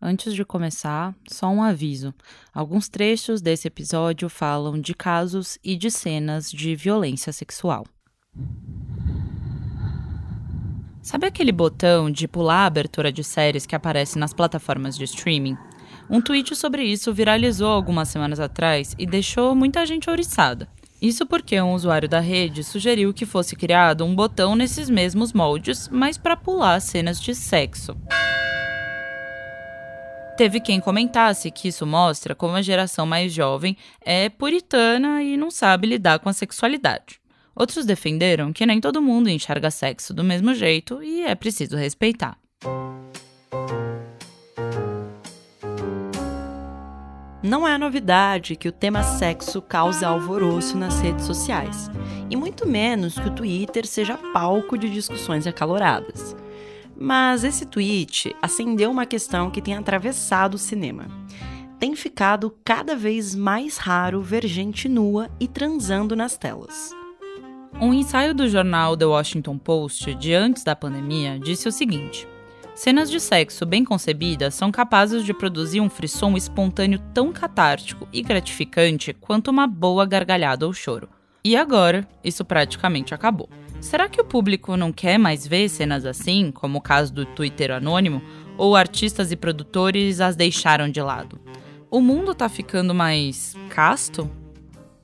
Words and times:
Antes 0.00 0.32
de 0.32 0.44
começar, 0.44 1.12
só 1.28 1.48
um 1.48 1.62
aviso. 1.62 2.14
Alguns 2.54 2.88
trechos 2.88 3.40
desse 3.40 3.66
episódio 3.66 4.28
falam 4.28 4.80
de 4.80 4.94
casos 4.94 5.58
e 5.62 5.76
de 5.76 5.90
cenas 5.90 6.50
de 6.50 6.76
violência 6.76 7.32
sexual. 7.32 7.84
Sabe 11.02 11.26
aquele 11.26 11.50
botão 11.50 12.10
de 12.10 12.28
pular 12.28 12.64
a 12.64 12.66
abertura 12.66 13.10
de 13.10 13.24
séries 13.24 13.66
que 13.66 13.74
aparece 13.74 14.18
nas 14.18 14.32
plataformas 14.32 14.96
de 14.96 15.04
streaming? 15.04 15.56
Um 16.08 16.20
tweet 16.20 16.54
sobre 16.54 16.84
isso 16.84 17.12
viralizou 17.12 17.68
algumas 17.68 18.08
semanas 18.08 18.38
atrás 18.38 18.94
e 18.98 19.04
deixou 19.04 19.54
muita 19.54 19.84
gente 19.84 20.08
ouriçada. 20.08 20.68
Isso 21.00 21.26
porque 21.26 21.60
um 21.60 21.74
usuário 21.74 22.08
da 22.08 22.20
rede 22.20 22.62
sugeriu 22.62 23.12
que 23.14 23.26
fosse 23.26 23.56
criado 23.56 24.04
um 24.04 24.14
botão 24.14 24.54
nesses 24.54 24.88
mesmos 24.90 25.32
moldes, 25.32 25.88
mas 25.88 26.18
para 26.18 26.36
pular 26.36 26.80
cenas 26.80 27.20
de 27.20 27.34
sexo. 27.34 27.96
Teve 30.38 30.60
quem 30.60 30.78
comentasse 30.78 31.50
que 31.50 31.66
isso 31.66 31.84
mostra 31.84 32.32
como 32.32 32.54
a 32.54 32.62
geração 32.62 33.04
mais 33.04 33.32
jovem 33.32 33.76
é 34.00 34.28
puritana 34.28 35.20
e 35.20 35.36
não 35.36 35.50
sabe 35.50 35.88
lidar 35.88 36.20
com 36.20 36.28
a 36.28 36.32
sexualidade. 36.32 37.20
Outros 37.56 37.84
defenderam 37.84 38.52
que 38.52 38.64
nem 38.64 38.80
todo 38.80 39.02
mundo 39.02 39.28
enxerga 39.28 39.68
sexo 39.68 40.14
do 40.14 40.22
mesmo 40.22 40.54
jeito 40.54 41.02
e 41.02 41.24
é 41.24 41.34
preciso 41.34 41.76
respeitar. 41.76 42.38
Não 47.42 47.66
é 47.66 47.76
novidade 47.76 48.54
que 48.54 48.68
o 48.68 48.72
tema 48.72 49.02
sexo 49.02 49.60
cause 49.60 50.04
alvoroço 50.04 50.78
nas 50.78 51.00
redes 51.00 51.24
sociais, 51.26 51.90
e 52.30 52.36
muito 52.36 52.64
menos 52.64 53.18
que 53.18 53.26
o 53.26 53.34
Twitter 53.34 53.84
seja 53.84 54.16
palco 54.32 54.78
de 54.78 54.88
discussões 54.88 55.48
acaloradas. 55.48 56.36
Mas 56.98 57.44
esse 57.44 57.64
tweet 57.64 58.34
acendeu 58.42 58.90
uma 58.90 59.06
questão 59.06 59.50
que 59.50 59.62
tem 59.62 59.74
atravessado 59.74 60.54
o 60.54 60.58
cinema. 60.58 61.06
Tem 61.78 61.94
ficado 61.94 62.52
cada 62.64 62.96
vez 62.96 63.36
mais 63.36 63.76
raro 63.76 64.20
ver 64.20 64.44
gente 64.46 64.88
nua 64.88 65.30
e 65.38 65.46
transando 65.46 66.16
nas 66.16 66.36
telas. 66.36 66.92
Um 67.80 67.94
ensaio 67.94 68.34
do 68.34 68.48
jornal 68.48 68.96
The 68.96 69.06
Washington 69.06 69.56
Post 69.56 70.12
de 70.16 70.34
antes 70.34 70.64
da 70.64 70.74
pandemia 70.74 71.38
disse 71.38 71.68
o 71.68 71.72
seguinte: 71.72 72.26
Cenas 72.74 73.08
de 73.08 73.20
sexo 73.20 73.64
bem 73.64 73.84
concebidas 73.84 74.54
são 74.54 74.72
capazes 74.72 75.24
de 75.24 75.32
produzir 75.32 75.80
um 75.80 75.88
frisson 75.88 76.36
espontâneo 76.36 77.00
tão 77.14 77.32
catártico 77.32 78.08
e 78.12 78.22
gratificante 78.22 79.12
quanto 79.12 79.52
uma 79.52 79.68
boa 79.68 80.04
gargalhada 80.04 80.66
ou 80.66 80.72
choro. 80.72 81.08
E 81.44 81.56
agora, 81.56 82.08
isso 82.24 82.44
praticamente 82.44 83.14
acabou. 83.14 83.48
Será 83.80 84.08
que 84.08 84.20
o 84.20 84.24
público 84.24 84.76
não 84.76 84.92
quer 84.92 85.18
mais 85.18 85.46
ver 85.46 85.68
cenas 85.68 86.04
assim, 86.04 86.50
como 86.50 86.78
o 86.78 86.82
caso 86.82 87.12
do 87.12 87.24
Twitter 87.24 87.70
anônimo, 87.70 88.20
ou 88.56 88.74
artistas 88.74 89.30
e 89.30 89.36
produtores 89.36 90.20
as 90.20 90.34
deixaram 90.34 90.90
de 90.90 91.00
lado? 91.00 91.40
O 91.90 92.00
mundo 92.00 92.34
tá 92.34 92.48
ficando 92.48 92.92
mais 92.92 93.54
casto? 93.70 94.28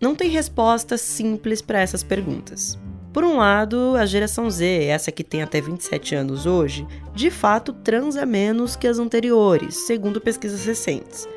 Não 0.00 0.14
tem 0.14 0.28
resposta 0.28 0.98
simples 0.98 1.62
para 1.62 1.80
essas 1.80 2.02
perguntas. 2.02 2.78
Por 3.12 3.22
um 3.22 3.36
lado, 3.36 3.94
a 3.96 4.04
geração 4.04 4.50
Z, 4.50 4.86
essa 4.86 5.12
que 5.12 5.22
tem 5.22 5.40
até 5.40 5.60
27 5.60 6.16
anos 6.16 6.44
hoje, 6.44 6.84
de 7.14 7.30
fato 7.30 7.72
transa 7.72 8.26
menos 8.26 8.74
que 8.74 8.88
as 8.88 8.98
anteriores, 8.98 9.86
segundo 9.86 10.20
pesquisas 10.20 10.66
recentes. 10.66 11.28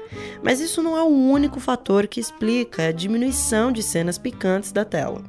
Mas 0.44 0.60
isso 0.60 0.82
não 0.82 0.98
é 0.98 1.04
o 1.04 1.08
único 1.08 1.60
fator 1.60 2.08
que 2.08 2.20
explica 2.20 2.88
a 2.88 2.92
diminuição 2.92 3.72
de 3.72 3.84
cenas 3.84 4.18
picantes 4.18 4.72
da 4.72 4.84
tela. 4.84 5.22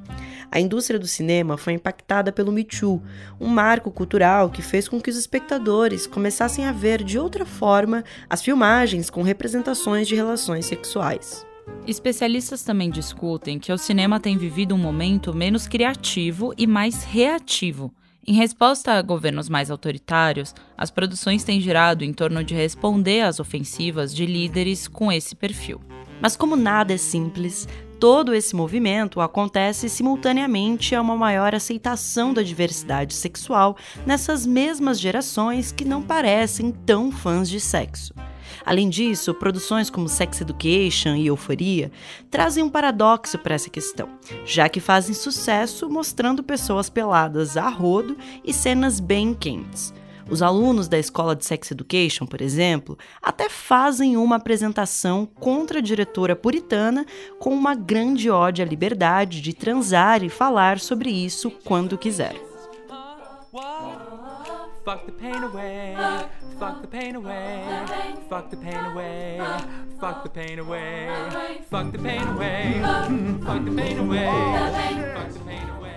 A 0.51 0.59
indústria 0.59 0.99
do 0.99 1.07
cinema 1.07 1.59
foi 1.59 1.75
impactada 1.75 2.33
pelo 2.33 2.51
Me 2.51 2.65
Too, 2.65 3.03
um 3.39 3.49
marco 3.49 3.91
cultural 3.91 4.49
que 4.49 4.63
fez 4.63 4.89
com 4.89 5.01
que 5.01 5.11
os 5.11 5.17
espectadores 5.17 6.07
começassem 6.07 6.65
a 6.65 6.73
ver 6.73 7.05
de 7.05 7.19
outra 7.19 7.45
forma 7.45 8.03
as 8.31 8.43
filmagens 8.43 9.11
com 9.11 9.23
representações 9.23 10.09
de 10.09 10.15
relações 10.15 10.67
sexuais. 10.67 11.47
Especialistas 11.87 12.63
também 12.63 12.91
discutem 12.91 13.59
que 13.59 13.73
o 13.73 13.79
cinema 13.79 14.19
tem 14.19 14.39
vivido 14.39 14.75
um 14.75 14.79
momento 14.79 15.35
menos 15.35 15.67
criativo 15.67 16.55
e 16.57 16.67
mais 16.67 17.05
reativo. 17.05 17.93
Em 18.27 18.35
resposta 18.35 18.93
a 18.93 19.01
governos 19.03 19.49
mais 19.49 19.71
autoritários, 19.71 20.55
as 20.77 20.91
produções 20.91 21.45
têm 21.45 21.61
girado 21.61 22.05
em 22.05 22.13
torno 22.13 22.45
de 22.45 22.55
responder 22.55 23.23
às 23.23 23.41
ofensivas 23.41 24.15
de 24.15 24.27
líderes 24.27 24.87
com 24.87 25.11
esse 25.11 25.35
perfil. 25.35 25.81
Mas, 26.21 26.37
como 26.37 26.57
nada 26.57 26.93
é 26.93 26.99
simples, 26.99 27.67
todo 27.99 28.35
esse 28.35 28.55
movimento 28.55 29.21
acontece 29.21 29.89
simultaneamente 29.89 30.95
a 30.95 31.01
uma 31.01 31.17
maior 31.17 31.55
aceitação 31.55 32.33
da 32.33 32.43
diversidade 32.43 33.15
sexual 33.15 33.77
nessas 34.07 34.47
mesmas 34.47 35.01
gerações 35.01 35.73
que 35.73 35.85
não 35.85 36.03
parecem 36.03 36.71
tão 36.71 37.11
fãs 37.11 37.49
de 37.49 37.61
sexo. 37.61 38.15
Além 38.65 38.89
disso, 38.89 39.35
produções 39.35 39.89
como 39.89 40.09
Sex 40.09 40.41
Education 40.41 41.15
e 41.15 41.27
Euforia 41.27 41.91
trazem 42.31 42.63
um 42.63 42.69
paradoxo 42.69 43.39
para 43.39 43.55
essa 43.55 43.71
questão, 43.71 44.09
já 44.45 44.69
que 44.69 44.81
fazem 44.81 45.15
sucesso 45.15 45.89
mostrando 45.89 46.43
pessoas 46.43 46.91
peladas 46.91 47.57
a 47.57 47.69
rodo 47.69 48.17
e 48.45 48.53
cenas 48.53 49.01
bem 49.01 49.35
quentes. 49.35 49.93
Os 50.31 50.43
alunos 50.43 50.89
da 50.89 50.99
escola 50.99 51.35
de 51.35 51.45
Sex 51.47 51.71
Education, 51.71 52.27
por 52.27 52.43
exemplo, 52.43 52.99
até 53.23 53.49
fazem 53.49 54.17
uma 54.17 54.37
apresentação 54.37 55.25
contra 55.25 55.79
a 55.79 55.83
diretora 55.83 56.37
puritana 56.37 57.07
com 57.39 57.51
uma 57.51 57.75
grande 57.75 58.29
ódio 58.29 58.63
à 58.63 58.69
liberdade 58.69 59.41
de 59.41 59.55
transar 59.55 60.23
e 60.23 60.29
falar 60.29 60.79
sobre 60.79 61.11
isso 61.11 61.51
quando 61.65 61.97
quiser. 61.97 62.37
Fuck 64.85 65.05
the 65.05 65.13
pain 65.13 65.43
away, 65.43 65.95
fuck 66.59 66.81
the 66.81 66.87
pain 66.87 67.15
away, 67.15 67.63
fuck 68.31 68.49
the 68.49 68.57
pain 68.57 68.79
away, 68.87 69.39
fuck 70.01 70.23
the 70.23 70.31
pain 70.31 70.59
away, 70.59 71.09
fuck 71.69 71.93
the 71.93 71.99
pain 71.99 72.27
away, 72.27 72.81
fuck 73.45 73.65
the 73.67 73.71
pain 73.71 73.99
away, 73.99 74.25
fuck 75.15 75.35
the 75.35 75.41
pain 75.45 75.69
away. 75.69 75.88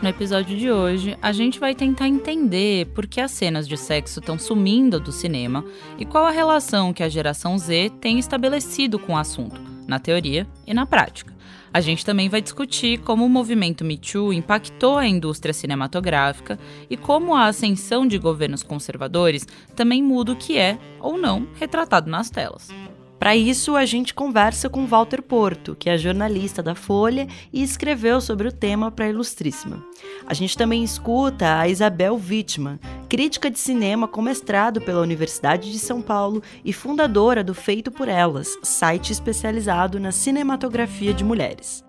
No 0.00 0.08
episódio 0.08 0.56
de 0.56 0.70
hoje, 0.70 1.18
a 1.20 1.32
gente 1.32 1.58
vai 1.58 1.74
tentar 1.74 2.06
entender 2.06 2.86
por 2.94 3.04
que 3.04 3.20
as 3.20 3.32
cenas 3.32 3.66
de 3.66 3.76
sexo 3.76 4.20
estão 4.20 4.38
sumindo 4.38 5.00
do 5.00 5.10
cinema 5.10 5.64
e 5.98 6.04
qual 6.04 6.24
a 6.24 6.30
relação 6.30 6.92
que 6.92 7.02
a 7.02 7.08
geração 7.08 7.58
Z 7.58 7.90
tem 8.00 8.16
estabelecido 8.16 8.96
com 8.96 9.14
o 9.14 9.16
assunto, 9.16 9.60
na 9.88 9.98
teoria 9.98 10.46
e 10.64 10.72
na 10.72 10.86
prática. 10.86 11.34
A 11.74 11.80
gente 11.80 12.06
também 12.06 12.28
vai 12.28 12.40
discutir 12.40 13.00
como 13.00 13.26
o 13.26 13.28
movimento 13.28 13.84
Me 13.84 13.98
Too 13.98 14.32
impactou 14.32 14.98
a 14.98 15.06
indústria 15.06 15.52
cinematográfica 15.52 16.60
e 16.88 16.96
como 16.96 17.34
a 17.34 17.46
ascensão 17.46 18.06
de 18.06 18.18
governos 18.18 18.62
conservadores 18.62 19.48
também 19.74 20.00
muda 20.00 20.30
o 20.30 20.36
que 20.36 20.56
é, 20.56 20.78
ou 21.00 21.18
não, 21.18 21.48
retratado 21.58 22.08
nas 22.08 22.30
telas. 22.30 22.68
Para 23.18 23.34
isso, 23.34 23.74
a 23.74 23.84
gente 23.84 24.14
conversa 24.14 24.70
com 24.70 24.86
Walter 24.86 25.20
Porto, 25.20 25.74
que 25.74 25.90
é 25.90 25.98
jornalista 25.98 26.62
da 26.62 26.74
Folha 26.74 27.26
e 27.52 27.62
escreveu 27.62 28.20
sobre 28.20 28.46
o 28.46 28.52
tema 28.52 28.90
para 28.90 29.06
a 29.06 29.08
Ilustríssima. 29.08 29.84
A 30.24 30.34
gente 30.34 30.56
também 30.56 30.84
escuta 30.84 31.58
a 31.58 31.68
Isabel 31.68 32.14
Wittmann, 32.14 32.78
crítica 33.08 33.50
de 33.50 33.58
cinema 33.58 34.06
com 34.06 34.22
mestrado 34.22 34.80
pela 34.80 35.00
Universidade 35.00 35.72
de 35.72 35.78
São 35.78 36.00
Paulo 36.00 36.42
e 36.64 36.72
fundadora 36.72 37.42
do 37.42 37.54
Feito 37.54 37.90
por 37.90 38.08
Elas, 38.08 38.56
site 38.62 39.12
especializado 39.12 39.98
na 39.98 40.12
cinematografia 40.12 41.12
de 41.12 41.24
mulheres. 41.24 41.84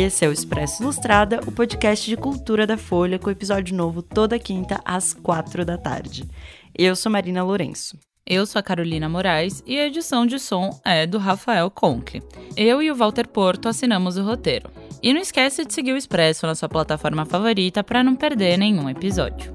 Esse 0.00 0.24
é 0.24 0.28
o 0.28 0.32
Expresso 0.32 0.80
Ilustrada, 0.80 1.40
o 1.44 1.50
podcast 1.50 2.08
de 2.08 2.16
cultura 2.16 2.64
da 2.64 2.76
Folha, 2.76 3.18
com 3.18 3.28
episódio 3.28 3.74
novo 3.74 4.00
toda 4.00 4.38
quinta 4.38 4.80
às 4.84 5.12
quatro 5.12 5.64
da 5.64 5.76
tarde. 5.76 6.24
Eu 6.72 6.94
sou 6.94 7.10
Marina 7.10 7.42
Lourenço. 7.42 7.98
Eu 8.24 8.46
sou 8.46 8.60
a 8.60 8.62
Carolina 8.62 9.08
Moraes 9.08 9.60
e 9.66 9.76
a 9.76 9.86
edição 9.86 10.24
de 10.24 10.38
som 10.38 10.80
é 10.84 11.04
do 11.04 11.18
Rafael 11.18 11.68
Conkle. 11.68 12.22
Eu 12.56 12.80
e 12.80 12.92
o 12.92 12.94
Walter 12.94 13.26
Porto 13.26 13.68
assinamos 13.68 14.16
o 14.16 14.22
roteiro. 14.22 14.70
E 15.02 15.12
não 15.12 15.20
esquece 15.20 15.64
de 15.64 15.74
seguir 15.74 15.94
o 15.94 15.96
Expresso 15.96 16.46
na 16.46 16.54
sua 16.54 16.68
plataforma 16.68 17.24
favorita 17.24 17.82
para 17.82 18.04
não 18.04 18.14
perder 18.14 18.56
nenhum 18.56 18.88
episódio. 18.88 19.52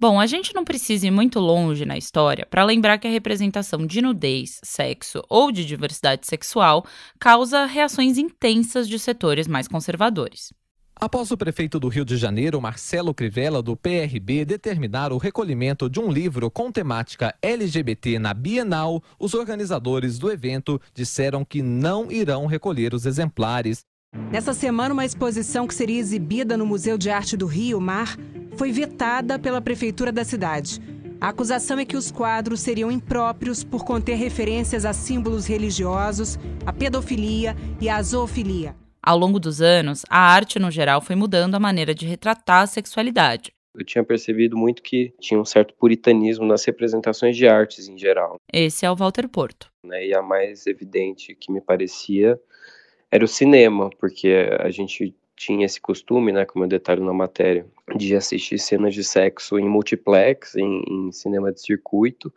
Bom, 0.00 0.18
a 0.18 0.24
gente 0.24 0.54
não 0.54 0.64
precisa 0.64 1.06
ir 1.06 1.10
muito 1.10 1.38
longe 1.38 1.84
na 1.84 1.98
história 1.98 2.46
para 2.46 2.64
lembrar 2.64 2.96
que 2.96 3.06
a 3.06 3.10
representação 3.10 3.86
de 3.86 4.00
nudez, 4.00 4.58
sexo 4.64 5.22
ou 5.28 5.52
de 5.52 5.62
diversidade 5.62 6.26
sexual 6.26 6.86
causa 7.18 7.66
reações 7.66 8.16
intensas 8.16 8.88
de 8.88 8.98
setores 8.98 9.46
mais 9.46 9.68
conservadores. 9.68 10.54
Após 10.96 11.30
o 11.30 11.36
prefeito 11.36 11.78
do 11.78 11.88
Rio 11.88 12.04
de 12.04 12.16
Janeiro, 12.16 12.60
Marcelo 12.62 13.12
Crivella, 13.12 13.62
do 13.62 13.76
PRB, 13.76 14.46
determinar 14.46 15.12
o 15.12 15.18
recolhimento 15.18 15.88
de 15.88 16.00
um 16.00 16.10
livro 16.10 16.50
com 16.50 16.72
temática 16.72 17.34
LGBT 17.42 18.18
na 18.18 18.32
Bienal, 18.32 19.02
os 19.18 19.34
organizadores 19.34 20.18
do 20.18 20.30
evento 20.30 20.80
disseram 20.94 21.44
que 21.44 21.62
não 21.62 22.10
irão 22.10 22.46
recolher 22.46 22.94
os 22.94 23.04
exemplares. 23.04 23.84
Nessa 24.30 24.54
semana, 24.54 24.94
uma 24.94 25.04
exposição 25.04 25.66
que 25.66 25.74
seria 25.74 25.98
exibida 25.98 26.56
no 26.56 26.64
Museu 26.64 26.96
de 26.96 27.10
Arte 27.10 27.36
do 27.36 27.46
Rio 27.46 27.80
Mar 27.80 28.16
foi 28.56 28.70
vetada 28.70 29.40
pela 29.40 29.60
prefeitura 29.60 30.12
da 30.12 30.24
cidade. 30.24 30.80
A 31.20 31.30
acusação 31.30 31.80
é 31.80 31.84
que 31.84 31.96
os 31.96 32.12
quadros 32.12 32.60
seriam 32.60 32.92
impróprios 32.92 33.64
por 33.64 33.84
conter 33.84 34.14
referências 34.14 34.84
a 34.84 34.92
símbolos 34.92 35.46
religiosos, 35.46 36.38
a 36.64 36.72
pedofilia 36.72 37.56
e 37.80 37.88
a 37.88 38.00
zoofilia. 38.00 38.76
Ao 39.02 39.18
longo 39.18 39.40
dos 39.40 39.60
anos, 39.60 40.04
a 40.08 40.20
arte 40.20 40.60
no 40.60 40.70
geral 40.70 41.00
foi 41.00 41.16
mudando 41.16 41.56
a 41.56 41.60
maneira 41.60 41.92
de 41.92 42.06
retratar 42.06 42.62
a 42.62 42.66
sexualidade. 42.68 43.52
Eu 43.74 43.84
tinha 43.84 44.04
percebido 44.04 44.56
muito 44.56 44.80
que 44.80 45.12
tinha 45.20 45.40
um 45.40 45.44
certo 45.44 45.74
puritanismo 45.74 46.44
nas 46.44 46.64
representações 46.64 47.36
de 47.36 47.48
artes 47.48 47.88
em 47.88 47.98
geral. 47.98 48.36
Esse 48.52 48.86
é 48.86 48.90
o 48.90 48.96
Walter 48.96 49.28
Porto. 49.28 49.70
Né? 49.84 50.06
E 50.06 50.14
a 50.14 50.22
mais 50.22 50.66
evidente 50.66 51.34
que 51.34 51.52
me 51.52 51.60
parecia 51.60 52.38
era 53.10 53.24
o 53.24 53.28
cinema, 53.28 53.90
porque 53.98 54.48
a 54.60 54.70
gente 54.70 55.14
tinha 55.36 55.64
esse 55.64 55.80
costume, 55.80 56.32
né, 56.32 56.44
como 56.44 56.64
eu 56.64 56.68
detalho 56.68 57.04
na 57.04 57.14
matéria, 57.14 57.66
de 57.96 58.14
assistir 58.14 58.58
cenas 58.58 58.94
de 58.94 59.02
sexo 59.02 59.58
em 59.58 59.68
multiplex, 59.68 60.54
em, 60.54 60.82
em 60.86 61.12
cinema 61.12 61.50
de 61.50 61.60
circuito, 61.60 62.32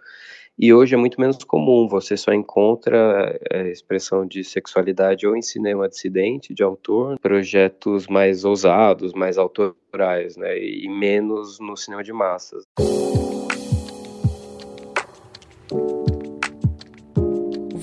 e 0.58 0.74
hoje 0.74 0.94
é 0.94 0.98
muito 0.98 1.20
menos 1.20 1.44
comum, 1.44 1.88
você 1.88 2.16
só 2.16 2.32
encontra 2.32 3.38
é, 3.52 3.70
expressão 3.72 4.26
de 4.26 4.44
sexualidade 4.44 5.28
ou 5.28 5.36
em 5.36 5.42
cinema 5.42 5.90
dissidente, 5.90 6.54
de 6.54 6.64
autor, 6.64 7.20
projetos 7.20 8.08
mais 8.08 8.46
ousados, 8.46 9.14
mais 9.14 9.38
autorais, 9.38 10.38
né, 10.38 10.58
e 10.58 10.88
menos 10.88 11.60
no 11.60 11.76
cinema 11.76 12.04
de 12.04 12.14
massas. 12.14 12.64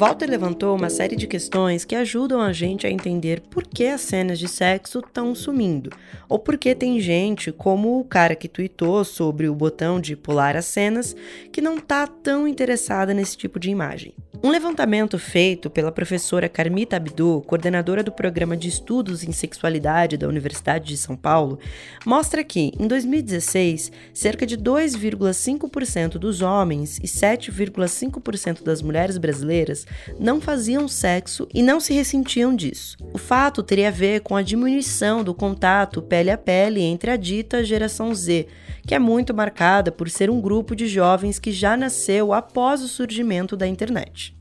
Walter 0.01 0.31
levantou 0.31 0.75
uma 0.75 0.89
série 0.89 1.15
de 1.15 1.27
questões 1.27 1.85
que 1.85 1.95
ajudam 1.95 2.41
a 2.41 2.55
gente 2.55 2.87
a 2.87 2.91
entender 2.91 3.43
por 3.51 3.67
que 3.67 3.85
as 3.85 4.01
cenas 4.01 4.39
de 4.39 4.49
sexo 4.49 5.01
estão 5.01 5.35
sumindo, 5.35 5.91
ou 6.27 6.39
por 6.39 6.57
que 6.57 6.75
tem 6.75 6.99
gente, 6.99 7.53
como 7.53 8.01
o 8.01 8.05
cara 8.05 8.35
que 8.35 8.49
tweetou 8.49 9.05
sobre 9.05 9.47
o 9.47 9.55
botão 9.55 10.01
de 10.01 10.17
pular 10.17 10.57
as 10.57 10.65
cenas, 10.65 11.15
que 11.53 11.61
não 11.61 11.79
tá 11.79 12.07
tão 12.07 12.49
interessada 12.49 13.13
nesse 13.13 13.37
tipo 13.37 13.61
de 13.61 13.69
imagem. 13.69 14.15
Um 14.43 14.49
levantamento 14.49 15.19
feito 15.19 15.69
pela 15.69 15.93
professora 15.93 16.49
Carmita 16.49 16.97
Abdu, 16.97 17.45
coordenadora 17.47 18.03
do 18.03 18.11
programa 18.11 18.57
de 18.57 18.69
estudos 18.69 19.23
em 19.23 19.33
sexualidade 19.33 20.17
da 20.17 20.27
Universidade 20.27 20.87
de 20.87 20.97
São 20.97 21.15
Paulo, 21.15 21.59
mostra 22.07 22.43
que, 22.43 22.73
em 22.79 22.89
2016, 22.89 23.93
cerca 24.15 24.47
de 24.47 24.57
2,5% 24.57 26.13
dos 26.13 26.41
homens 26.41 26.97
e 27.03 27.07
7,5% 27.07 28.63
das 28.63 28.81
mulheres 28.81 29.19
brasileiras 29.19 29.87
não 30.19 30.41
faziam 30.41 30.89
sexo 30.89 31.47
e 31.53 31.63
não 31.63 31.79
se 31.79 31.93
ressentiam 31.93 32.57
disso. 32.57 32.97
O 33.13 33.19
fato 33.19 33.63
teria 33.63 33.89
a 33.89 33.93
ver 33.93 34.23
com 34.23 34.37
a 34.37 34.43
diminuição 34.43 35.23
do 35.23 35.35
contato 35.35 36.01
pele 36.01 36.31
a 36.31 36.39
pele 36.39 36.81
entre 36.81 37.11
a 37.11 37.17
dita 37.17 37.63
geração 37.63 38.15
Z, 38.15 38.47
que 38.91 38.95
é 38.97 38.99
muito 38.99 39.33
marcada 39.33 39.93
por 39.93 40.11
ser 40.11 40.29
um 40.29 40.41
grupo 40.41 40.75
de 40.75 40.89
jovens 40.89 41.39
que 41.39 41.53
já 41.53 41.77
nasceu 41.77 42.33
após 42.33 42.83
o 42.83 42.89
surgimento 42.89 43.57
da 43.57 43.65
internet. 43.65 44.37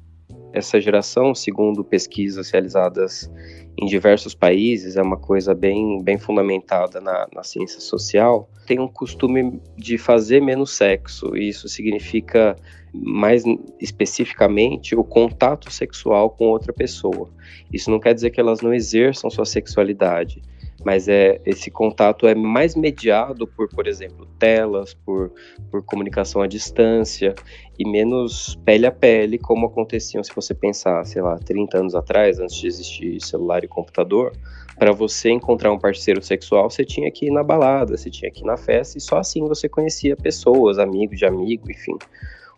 Essa 0.52 0.82
geração, 0.82 1.36
segundo 1.36 1.84
pesquisas 1.84 2.50
realizadas 2.50 3.32
em 3.78 3.86
diversos 3.86 4.34
países, 4.34 4.98
é 4.98 5.04
uma 5.04 5.18
coisa 5.18 5.54
bem, 5.54 6.02
bem 6.02 6.18
fundamentada 6.18 7.00
na, 7.00 7.28
na 7.32 7.44
ciência 7.44 7.80
social, 7.80 8.50
tem 8.66 8.80
um 8.80 8.88
costume 8.88 9.62
de 9.78 10.00
fazer 10.00 10.42
menos 10.42 10.76
sexo, 10.76 11.38
e 11.38 11.50
isso 11.50 11.70
significa 11.70 12.56
mais 12.92 13.44
especificamente 13.80 14.96
o 14.96 15.04
contato 15.04 15.72
sexual 15.72 16.32
com 16.32 16.46
outra 16.46 16.74
pessoa. 16.74 17.30
Isso 17.72 17.92
não 17.92 18.00
quer 18.00 18.16
dizer 18.16 18.32
que 18.32 18.40
elas 18.40 18.62
não 18.62 18.74
exerçam 18.74 19.30
sua 19.30 19.46
sexualidade, 19.46 20.42
mas 20.86 21.08
é 21.08 21.40
esse 21.46 21.70
contato 21.70 22.28
é 22.28 22.36
mais 22.36 22.76
mediado 22.76 23.48
por, 23.48 23.68
por 23.70 23.88
exemplo, 23.88 24.26
telas, 24.38 24.94
por, 24.94 25.32
por 25.70 25.84
comunicação 25.84 26.42
à 26.42 26.48
distância 26.48 27.36
e 27.78 27.88
menos 27.88 28.60
pele 28.66 28.86
a 28.86 28.92
pele, 28.92 29.38
como 29.38 29.68
aconteciam 29.68 30.24
se 30.24 30.34
você 30.34 30.54
pensar, 30.54 31.06
sei 31.06 31.22
lá, 31.22 31.38
30 31.38 31.78
anos 31.78 31.96
atrás, 31.96 32.40
antes 32.40 32.56
de 32.56 32.68
existir 32.68 33.22
celular 33.22 33.64
e 33.64 33.68
computador, 33.68 34.34
para 34.78 34.94
você 34.94 35.30
encontrar 35.30 35.72
um 35.72 35.78
parceiro 35.78 36.22
sexual, 36.22 36.70
você 36.70 36.86
tinha 36.86 37.12
que 37.12 37.26
ir 37.26 37.32
na 37.32 37.44
balada, 37.44 37.98
você 37.98 38.10
tinha 38.10 38.32
que 38.32 38.42
ir 38.42 38.46
na 38.46 38.56
festa 38.56 38.98
e 38.98 39.02
só 39.02 39.18
assim 39.18 39.46
você 39.46 39.68
conhecia 39.68 40.16
pessoas, 40.16 40.80
amigos 40.80 41.18
de 41.18 41.26
amigo, 41.26 41.70
enfim. 41.70 41.98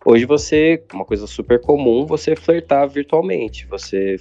Hoje 0.04 0.24
você, 0.24 0.82
uma 0.92 1.04
coisa 1.04 1.28
super 1.28 1.60
comum, 1.60 2.04
você 2.04 2.34
flertar 2.34 2.88
virtualmente. 2.88 3.66
Você, 3.68 4.16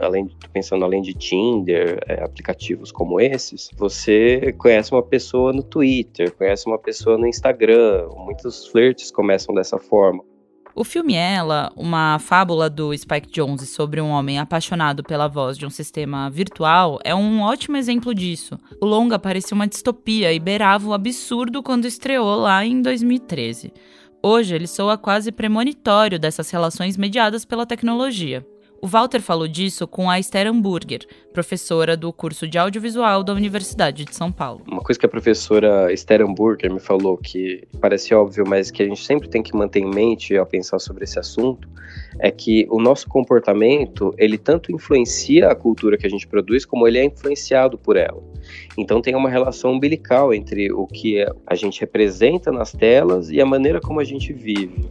além 0.00 0.28
pensando 0.52 0.84
além 0.84 1.00
de 1.02 1.14
Tinder, 1.14 2.00
é, 2.08 2.22
aplicativos 2.24 2.90
como 2.90 3.20
esses, 3.20 3.70
você 3.76 4.52
conhece 4.58 4.90
uma 4.92 5.02
pessoa 5.02 5.52
no 5.52 5.62
Twitter, 5.62 6.34
conhece 6.34 6.66
uma 6.66 6.78
pessoa 6.78 7.16
no 7.16 7.28
Instagram. 7.28 8.08
Muitos 8.16 8.66
flertes 8.66 9.12
começam 9.12 9.54
dessa 9.54 9.78
forma. 9.78 10.24
O 10.76 10.82
filme 10.82 11.14
Ela, 11.14 11.70
uma 11.76 12.18
fábula 12.18 12.68
do 12.68 12.92
Spike 12.98 13.30
Jonze 13.30 13.64
sobre 13.64 14.00
um 14.00 14.08
homem 14.08 14.40
apaixonado 14.40 15.04
pela 15.04 15.28
voz 15.28 15.56
de 15.56 15.64
um 15.64 15.70
sistema 15.70 16.28
virtual, 16.28 16.98
é 17.04 17.14
um 17.14 17.42
ótimo 17.42 17.76
exemplo 17.76 18.12
disso. 18.12 18.58
O 18.80 18.84
longa 18.84 19.16
parecia 19.16 19.54
uma 19.54 19.68
distopia 19.68 20.32
e 20.32 20.40
beirava 20.40 20.88
o 20.88 20.92
absurdo 20.92 21.62
quando 21.62 21.84
estreou 21.84 22.34
lá 22.34 22.64
em 22.66 22.82
2013. 22.82 23.72
Hoje 24.26 24.54
ele 24.54 24.66
soa 24.66 24.96
quase 24.96 25.30
premonitório 25.30 26.18
dessas 26.18 26.48
relações 26.48 26.96
mediadas 26.96 27.44
pela 27.44 27.66
tecnologia. 27.66 28.42
O 28.80 28.86
Walter 28.86 29.20
falou 29.20 29.48
disso 29.48 29.86
com 29.88 30.10
a 30.10 30.18
Esther 30.18 30.46
Hamburger, 30.46 31.06
professora 31.32 31.96
do 31.96 32.12
curso 32.12 32.46
de 32.46 32.58
audiovisual 32.58 33.24
da 33.24 33.32
Universidade 33.32 34.04
de 34.04 34.14
São 34.14 34.30
Paulo. 34.30 34.62
Uma 34.70 34.82
coisa 34.82 35.00
que 35.00 35.06
a 35.06 35.08
professora 35.08 35.92
Esther 35.92 36.20
Hamburger 36.20 36.72
me 36.72 36.78
falou 36.78 37.16
que 37.16 37.66
parece 37.80 38.14
óbvio, 38.14 38.44
mas 38.46 38.70
que 38.70 38.82
a 38.82 38.86
gente 38.86 39.02
sempre 39.04 39.28
tem 39.28 39.42
que 39.42 39.56
manter 39.56 39.80
em 39.80 39.90
mente 39.90 40.36
ao 40.36 40.44
pensar 40.44 40.78
sobre 40.78 41.04
esse 41.04 41.18
assunto, 41.18 41.68
é 42.18 42.30
que 42.30 42.66
o 42.70 42.80
nosso 42.80 43.08
comportamento, 43.08 44.14
ele 44.18 44.36
tanto 44.36 44.70
influencia 44.70 45.48
a 45.48 45.54
cultura 45.54 45.96
que 45.96 46.06
a 46.06 46.10
gente 46.10 46.26
produz, 46.26 46.64
como 46.64 46.86
ele 46.86 46.98
é 46.98 47.04
influenciado 47.04 47.78
por 47.78 47.96
ela. 47.96 48.22
Então 48.76 49.00
tem 49.00 49.14
uma 49.14 49.30
relação 49.30 49.72
umbilical 49.72 50.32
entre 50.34 50.70
o 50.72 50.86
que 50.86 51.24
a 51.46 51.54
gente 51.54 51.80
representa 51.80 52.52
nas 52.52 52.72
telas 52.72 53.30
e 53.30 53.40
a 53.40 53.46
maneira 53.46 53.80
como 53.80 54.00
a 54.00 54.04
gente 54.04 54.32
vive. 54.32 54.88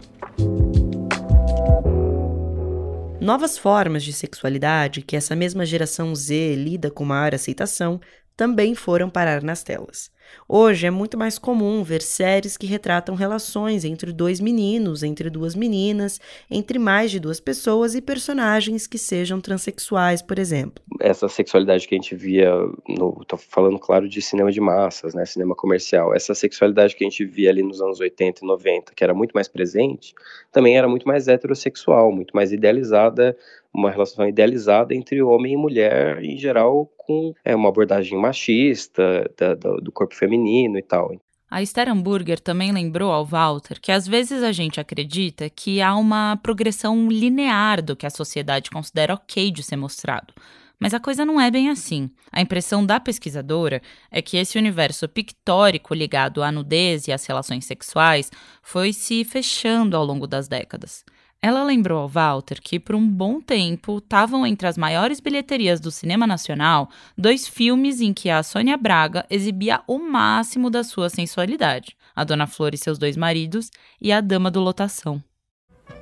Novas 3.24 3.58
formas 3.58 4.04
de 4.04 4.12
sexualidade 4.12 5.02
que 5.02 5.16
essa 5.16 5.34
mesma 5.34 5.66
geração 5.66 6.14
Z 6.14 6.56
lida 6.56 6.92
com 6.92 7.06
maior 7.06 7.34
aceitação 7.34 8.02
também 8.36 8.76
foram 8.76 9.10
parar 9.10 9.42
nas 9.42 9.64
telas. 9.64 10.12
Hoje 10.48 10.88
é 10.88 10.92
muito 10.92 11.18
mais 11.18 11.38
comum 11.38 11.84
ver 11.84 12.02
séries 12.02 12.58
que 12.58 12.66
retratam 12.66 13.16
relações 13.16 13.86
entre 13.86 14.12
dois 14.12 14.40
meninos, 14.40 15.04
entre 15.04 15.30
duas 15.30 15.56
meninas, 15.56 16.20
entre 16.50 16.78
mais 16.78 17.12
de 17.12 17.20
duas 17.20 17.40
pessoas 17.40 17.96
e 17.96 18.02
personagens 18.02 18.86
que 18.86 18.98
sejam 18.98 19.40
transexuais, 19.40 20.22
por 20.22 20.38
exemplo. 20.38 20.84
Essa 21.00 21.28
sexualidade 21.28 21.88
que 21.88 21.96
a 21.96 21.98
gente 21.98 22.16
via, 22.16 22.52
no, 22.88 23.24
tô 23.26 23.38
falando 23.38 23.80
claro 23.80 24.08
de 24.08 24.22
cinema 24.22 24.52
de 24.52 24.62
massas, 24.62 25.14
né, 25.14 25.26
cinema 25.26 25.56
comercial, 25.56 26.14
essa 26.14 26.34
sexualidade 26.34 26.96
que 26.96 27.04
a 27.04 27.10
gente 27.10 27.26
via 27.26 27.50
ali 27.50 27.64
nos 27.64 27.82
anos 27.82 28.00
80 28.00 28.44
e 28.44 28.48
90, 28.48 28.94
que 28.94 29.04
era 29.04 29.14
muito 29.14 29.32
mais 29.34 29.48
presente, 29.48 30.14
também 30.52 30.78
era 30.78 30.88
muito 30.88 31.08
mais 31.08 31.28
heterossexual, 31.28 32.12
muito 32.12 32.36
mais 32.36 32.52
idealizada 32.52 33.36
uma 33.74 33.90
relação 33.90 34.28
idealizada 34.28 34.94
entre 34.94 35.22
homem 35.22 35.54
e 35.54 35.58
mulher, 35.58 36.24
em 36.24 36.38
geral, 36.38 36.90
com 36.98 37.34
é, 37.44 37.56
uma 37.56 37.70
abordagem 37.70 38.18
machista 38.20 39.30
da, 39.38 39.56
da, 39.56 39.76
do 39.78 39.92
corpo 39.92 40.14
feminino 40.14 40.78
e 40.78 40.84
tal. 40.84 41.12
A 41.50 41.62
Esther 41.62 41.88
Hamburger 41.88 42.40
também 42.40 42.72
lembrou 42.72 43.12
ao 43.12 43.24
Walter 43.26 43.80
que 43.80 43.92
às 43.92 44.08
vezes 44.08 44.42
a 44.42 44.52
gente 44.52 44.80
acredita 44.80 45.50
que 45.50 45.82
há 45.82 45.96
uma 45.96 46.36
progressão 46.42 47.08
linear 47.08 47.80
do 47.80 47.96
que 47.96 48.08
a 48.08 48.10
sociedade 48.10 48.72
considera 48.72 49.14
ok 49.14 49.52
de 49.52 49.62
ser 49.62 49.76
mostrado. 49.76 50.34
Mas 50.80 50.94
a 50.94 51.00
coisa 51.00 51.24
não 51.24 51.40
é 51.40 51.50
bem 51.50 51.70
assim. 51.70 52.10
A 52.32 52.42
impressão 52.42 52.86
da 52.86 53.00
pesquisadora 53.00 53.82
é 54.12 54.22
que 54.22 54.36
esse 54.36 54.58
universo 54.58 55.08
pictórico 55.08 55.94
ligado 55.94 56.42
à 56.44 56.52
nudez 56.52 57.08
e 57.08 57.12
às 57.12 57.26
relações 57.26 57.66
sexuais 57.66 58.32
foi 58.62 58.92
se 58.92 59.24
fechando 59.24 59.96
ao 59.96 60.04
longo 60.04 60.28
das 60.28 60.48
décadas. 60.48 61.06
Ela 61.46 61.62
lembrou 61.62 62.00
ao 62.00 62.08
Walter 62.08 62.62
que, 62.62 62.80
por 62.80 62.96
um 62.96 63.06
bom 63.06 63.42
tempo, 63.42 63.98
estavam 63.98 64.48
entre 64.48 64.66
as 64.66 64.78
maiores 64.78 65.20
bilheterias 65.20 65.82
do 65.82 65.92
cinema 65.92 66.26
nacional 66.26 66.90
dois 67.18 67.46
filmes 67.46 68.00
em 68.00 68.14
que 68.14 68.30
a 68.30 68.42
Sônia 68.42 68.78
Braga 68.78 69.26
exibia 69.30 69.82
o 69.86 70.00
máximo 70.00 70.70
da 70.70 70.86
sua 70.86 71.10
sensualidade: 71.10 71.98
A 72.16 72.24
Dona 72.24 72.48
Flor 72.48 72.74
e 72.74 72.78
seus 72.78 72.98
dois 72.98 73.18
maridos 73.18 73.70
e 74.00 74.10
A 74.10 74.22
Dama 74.22 74.50
do 74.50 74.62
Lotação. 74.62 75.22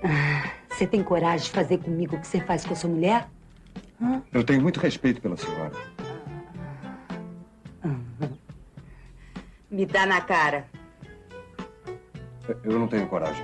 Ah, 0.03 0.47
você 0.69 0.85
tem 0.85 1.01
coragem 1.01 1.47
de 1.47 1.51
fazer 1.51 1.79
comigo 1.79 2.17
o 2.17 2.19
que 2.21 2.27
você 2.27 2.39
faz 2.41 2.63
com 2.63 2.73
a 2.73 2.75
sua 2.75 2.91
mulher? 2.91 3.27
Hã? 3.99 4.21
Eu 4.31 4.43
tenho 4.43 4.61
muito 4.61 4.79
respeito 4.79 5.19
pela 5.19 5.35
senhora. 5.37 5.71
Me 9.71 9.87
dá 9.87 10.05
na 10.05 10.21
cara. 10.21 10.67
Eu 12.63 12.77
não 12.77 12.87
tenho 12.87 13.07
coragem. 13.07 13.43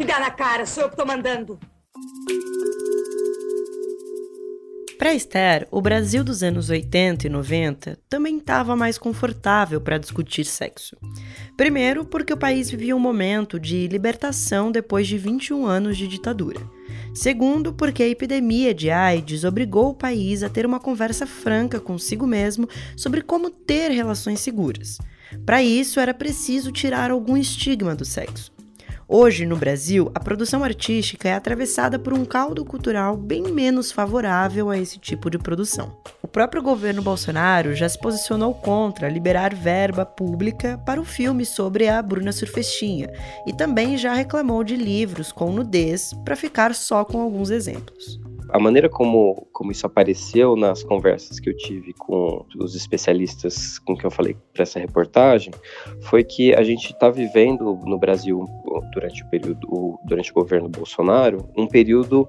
Me 0.00 0.06
dá 0.06 0.18
na 0.18 0.30
cara, 0.30 0.64
sou 0.64 0.84
eu 0.84 0.88
que 0.88 0.96
tô 0.96 1.04
mandando. 1.04 1.60
Para 4.96 5.12
Esther, 5.12 5.68
o 5.70 5.82
Brasil 5.82 6.24
dos 6.24 6.42
anos 6.42 6.70
80 6.70 7.26
e 7.26 7.30
90 7.30 7.98
também 8.08 8.38
estava 8.38 8.74
mais 8.74 8.96
confortável 8.96 9.78
para 9.78 9.98
discutir 9.98 10.46
sexo. 10.46 10.96
Primeiro, 11.54 12.06
porque 12.06 12.32
o 12.32 12.36
país 12.38 12.70
vivia 12.70 12.96
um 12.96 12.98
momento 12.98 13.60
de 13.60 13.86
libertação 13.88 14.72
depois 14.72 15.06
de 15.06 15.18
21 15.18 15.66
anos 15.66 15.98
de 15.98 16.08
ditadura. 16.08 16.60
Segundo, 17.14 17.74
porque 17.74 18.02
a 18.02 18.08
epidemia 18.08 18.72
de 18.72 18.90
AIDS 18.90 19.44
obrigou 19.44 19.90
o 19.90 19.94
país 19.94 20.42
a 20.42 20.48
ter 20.48 20.64
uma 20.64 20.80
conversa 20.80 21.26
franca 21.26 21.78
consigo 21.78 22.26
mesmo 22.26 22.66
sobre 22.96 23.20
como 23.20 23.50
ter 23.50 23.90
relações 23.90 24.40
seguras. 24.40 24.96
Para 25.44 25.62
isso, 25.62 26.00
era 26.00 26.14
preciso 26.14 26.72
tirar 26.72 27.10
algum 27.10 27.36
estigma 27.36 27.94
do 27.94 28.06
sexo. 28.06 28.59
Hoje, 29.12 29.44
no 29.44 29.56
Brasil, 29.56 30.08
a 30.14 30.20
produção 30.20 30.62
artística 30.62 31.28
é 31.28 31.34
atravessada 31.34 31.98
por 31.98 32.12
um 32.14 32.24
caldo 32.24 32.64
cultural 32.64 33.16
bem 33.16 33.42
menos 33.42 33.90
favorável 33.90 34.70
a 34.70 34.78
esse 34.78 35.00
tipo 35.00 35.28
de 35.28 35.36
produção. 35.36 36.00
O 36.22 36.28
próprio 36.28 36.62
governo 36.62 37.02
Bolsonaro 37.02 37.74
já 37.74 37.88
se 37.88 37.98
posicionou 37.98 38.54
contra 38.54 39.08
liberar 39.08 39.52
verba 39.52 40.06
pública 40.06 40.80
para 40.86 41.00
o 41.00 41.04
filme 41.04 41.44
sobre 41.44 41.88
a 41.88 42.00
Bruna 42.00 42.30
Surfestinha 42.30 43.10
e 43.44 43.52
também 43.52 43.98
já 43.98 44.14
reclamou 44.14 44.62
de 44.62 44.76
livros 44.76 45.32
com 45.32 45.50
nudez 45.50 46.14
para 46.24 46.36
ficar 46.36 46.72
só 46.72 47.04
com 47.04 47.20
alguns 47.20 47.50
exemplos 47.50 48.20
a 48.52 48.58
maneira 48.58 48.88
como, 48.88 49.46
como 49.52 49.72
isso 49.72 49.86
apareceu 49.86 50.56
nas 50.56 50.82
conversas 50.82 51.38
que 51.38 51.48
eu 51.48 51.56
tive 51.56 51.92
com 51.94 52.44
os 52.56 52.74
especialistas 52.74 53.78
com 53.78 53.96
que 53.96 54.04
eu 54.04 54.10
falei 54.10 54.36
para 54.52 54.62
essa 54.62 54.78
reportagem 54.78 55.52
foi 56.02 56.24
que 56.24 56.54
a 56.54 56.62
gente 56.62 56.92
está 56.92 57.10
vivendo 57.10 57.78
no 57.84 57.98
Brasil 57.98 58.44
durante 58.92 59.22
o 59.22 59.30
período 59.30 59.98
durante 60.04 60.30
o 60.30 60.34
governo 60.34 60.68
Bolsonaro 60.68 61.48
um 61.56 61.66
período 61.66 62.28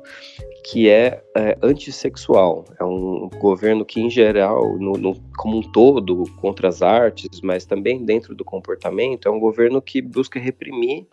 que 0.64 0.88
é, 0.90 1.24
é 1.36 1.58
antissexual. 1.64 2.66
É 2.80 2.84
um 2.84 3.30
governo 3.40 3.84
que 3.84 4.00
em 4.00 4.12
geral 4.12 4.78
no, 4.78 4.94
no, 4.94 5.16
como 5.38 5.58
um 5.58 5.62
todo 5.72 6.24
contra 6.40 6.68
as 6.68 6.82
artes 6.82 7.42
mas 7.42 7.66
também 7.66 8.06
dentro 8.06 8.36
do 8.36 8.46
comportamento 8.46 9.28
é 9.28 9.32
um 9.32 9.40
governo 9.40 9.82
que 9.82 10.02
busca 10.02 10.40
reprimir 10.40 11.08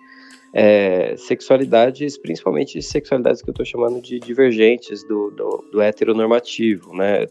é, 0.53 1.15
sexualidades, 1.17 2.17
principalmente 2.17 2.81
sexualidades 2.83 3.43
que 3.43 3.51
eu 3.51 3.53
estou 3.53 3.67
chamando 3.67 4.01
de 4.01 4.19
divergentes 4.19 5.03
do, 5.05 5.31
do, 5.31 5.65
do, 5.73 5.81
heteronormativo, 5.81 6.95
né? 6.95 7.27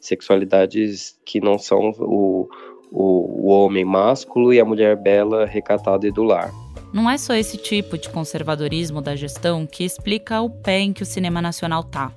Sexualidades 0.00 1.18
que 1.24 1.40
não 1.40 1.58
são 1.58 1.90
o, 1.98 2.48
o, 2.90 3.46
o 3.46 3.46
homem 3.48 3.84
másculo 3.84 4.52
e 4.52 4.60
a 4.60 4.64
mulher 4.64 4.96
bela 4.96 5.44
recatada 5.44 6.06
e 6.06 6.12
do 6.12 6.22
lar. 6.22 6.52
Não 6.92 7.10
é 7.10 7.18
só 7.18 7.34
esse 7.34 7.58
tipo 7.58 7.98
de 7.98 8.08
conservadorismo 8.08 9.02
da 9.02 9.16
gestão 9.16 9.66
que 9.66 9.84
explica 9.84 10.40
o 10.40 10.48
pé 10.48 10.78
em 10.78 10.92
que 10.92 11.02
o 11.02 11.06
cinema 11.06 11.42
nacional 11.42 11.82
tá. 11.82 12.12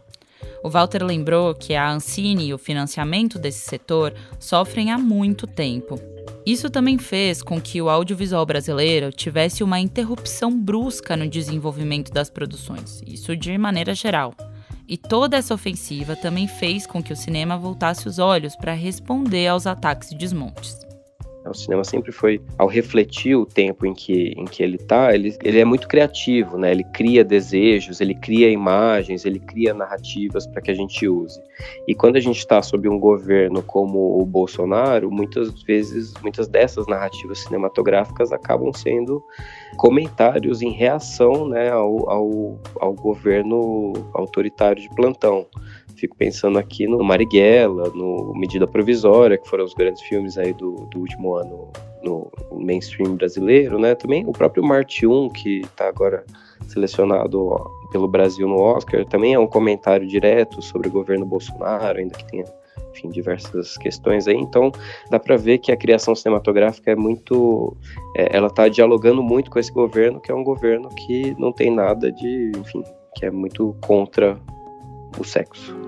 O 0.64 0.70
Walter 0.70 1.04
lembrou 1.04 1.54
que 1.56 1.74
a 1.74 1.92
Ancine 1.92 2.48
e 2.48 2.54
o 2.54 2.58
financiamento 2.58 3.40
desse 3.40 3.60
setor 3.60 4.14
sofrem 4.40 4.92
há 4.92 4.98
muito 4.98 5.48
tempo. 5.48 6.00
Isso 6.48 6.70
também 6.70 6.98
fez 6.98 7.44
com 7.44 7.60
que 7.60 7.82
o 7.82 7.90
audiovisual 7.90 8.46
brasileiro 8.46 9.12
tivesse 9.12 9.66
uma 9.66 9.82
interrupção 9.82 10.58
brusca 10.58 11.18
no 11.18 11.28
desenvolvimento 11.28 12.10
das 12.10 12.30
produções, 12.30 13.04
isso 13.06 13.36
de 13.36 13.58
maneira 13.58 13.94
geral. 13.94 14.34
E 14.88 14.96
toda 14.96 15.36
essa 15.36 15.54
ofensiva 15.54 16.16
também 16.16 16.48
fez 16.48 16.88
com 16.88 17.04
que 17.04 17.12
o 17.12 17.18
cinema 17.18 17.58
voltasse 17.58 18.08
os 18.08 18.18
olhos 18.18 18.56
para 18.56 18.72
responder 18.72 19.46
aos 19.48 19.68
ataques 19.68 20.14
e 20.14 20.16
desmontes. 20.16 20.87
O 21.50 21.54
cinema 21.54 21.84
sempre 21.84 22.12
foi, 22.12 22.42
ao 22.58 22.68
refletir 22.68 23.36
o 23.36 23.46
tempo 23.46 23.86
em 23.86 23.94
que, 23.94 24.34
em 24.38 24.46
que 24.46 24.64
ele 24.64 24.76
está, 24.76 25.14
ele, 25.14 25.36
ele 25.44 25.60
é 25.60 25.66
muito 25.66 25.88
criativo, 25.88 26.58
né? 26.58 26.72
Ele 26.72 26.84
cria 26.84 27.24
desejos, 27.24 28.02
ele 28.02 28.16
cria 28.16 28.50
imagens, 28.50 29.26
ele 29.26 29.40
cria 29.40 29.74
narrativas 29.74 30.46
para 30.48 30.62
que 30.62 30.72
a 30.72 30.74
gente 30.74 31.08
use. 31.08 31.42
E 31.88 31.96
quando 31.96 32.18
a 32.18 32.20
gente 32.20 32.38
está 32.38 32.62
sob 32.62 32.88
um 32.88 33.00
governo 33.00 33.62
como 33.64 34.22
o 34.22 34.26
Bolsonaro, 34.26 35.12
muitas 35.12 35.64
vezes, 35.64 36.14
muitas 36.22 36.48
dessas 36.48 36.88
narrativas 36.88 37.40
cinematográficas 37.40 38.32
acabam 38.32 38.72
sendo 38.74 39.24
comentários 39.78 40.62
em 40.62 40.72
reação 40.72 41.48
né, 41.48 41.70
ao, 41.70 42.10
ao, 42.10 42.60
ao 42.80 42.94
governo 42.94 43.94
autoritário 44.14 44.82
de 44.82 44.90
plantão. 44.96 45.46
Fico 45.98 46.16
pensando 46.16 46.60
aqui 46.60 46.88
no 46.88 47.04
Marighella, 47.04 47.90
no 47.90 48.34
Medida 48.36 48.68
Provisória, 48.68 49.38
que 49.38 49.50
foram 49.50 49.66
os 49.66 49.74
grandes 49.74 50.02
filmes 50.04 50.38
aí 50.38 50.54
do, 50.54 50.88
do 50.92 51.00
último 51.00 51.36
ano 51.36 51.72
no 52.04 52.32
mainstream 52.52 53.16
brasileiro, 53.16 53.80
né? 53.80 53.96
Também 53.96 54.24
o 54.26 54.32
próprio 54.32 54.64
Marte 54.64 55.08
1, 55.08 55.30
que 55.30 55.62
está 55.62 55.88
agora 55.88 56.24
selecionado 56.68 57.56
pelo 57.92 58.08
Brasil 58.08 58.48
no 58.48 58.60
Oscar, 58.60 59.06
também 59.06 59.34
é 59.34 59.40
um 59.40 59.48
comentário 59.48 60.08
direto 60.08 60.62
sobre 60.62 60.88
o 60.88 60.92
governo 60.92 61.26
Bolsonaro, 61.26 62.00
ainda 62.00 62.16
que 62.16 62.26
tenha 62.26 62.46
enfim, 62.92 63.10
diversas 63.10 63.78
questões 63.78 64.28
aí. 64.28 64.36
Então, 64.36 64.72
dá 65.10 65.20
para 65.20 65.38
ver 65.38 65.60
que 65.60 65.72
a 65.72 65.78
criação 65.78 66.16
cinematográfica 66.16 66.92
é 66.92 66.96
muito. 66.96 67.76
É, 68.16 68.36
ela 68.36 68.48
está 68.48 68.68
dialogando 68.68 69.22
muito 69.22 69.52
com 69.52 69.60
esse 69.60 69.72
governo, 69.72 70.20
que 70.20 70.32
é 70.32 70.36
um 70.36 70.44
governo 70.44 70.90
que 70.90 71.36
não 71.40 71.52
tem 71.52 71.74
nada 71.74 72.12
de. 72.12 72.52
Enfim, 72.58 72.84
que 73.16 73.26
é 73.26 73.32
muito 73.32 73.76
contra 73.82 74.40
o 75.20 75.24
sexo. 75.24 75.87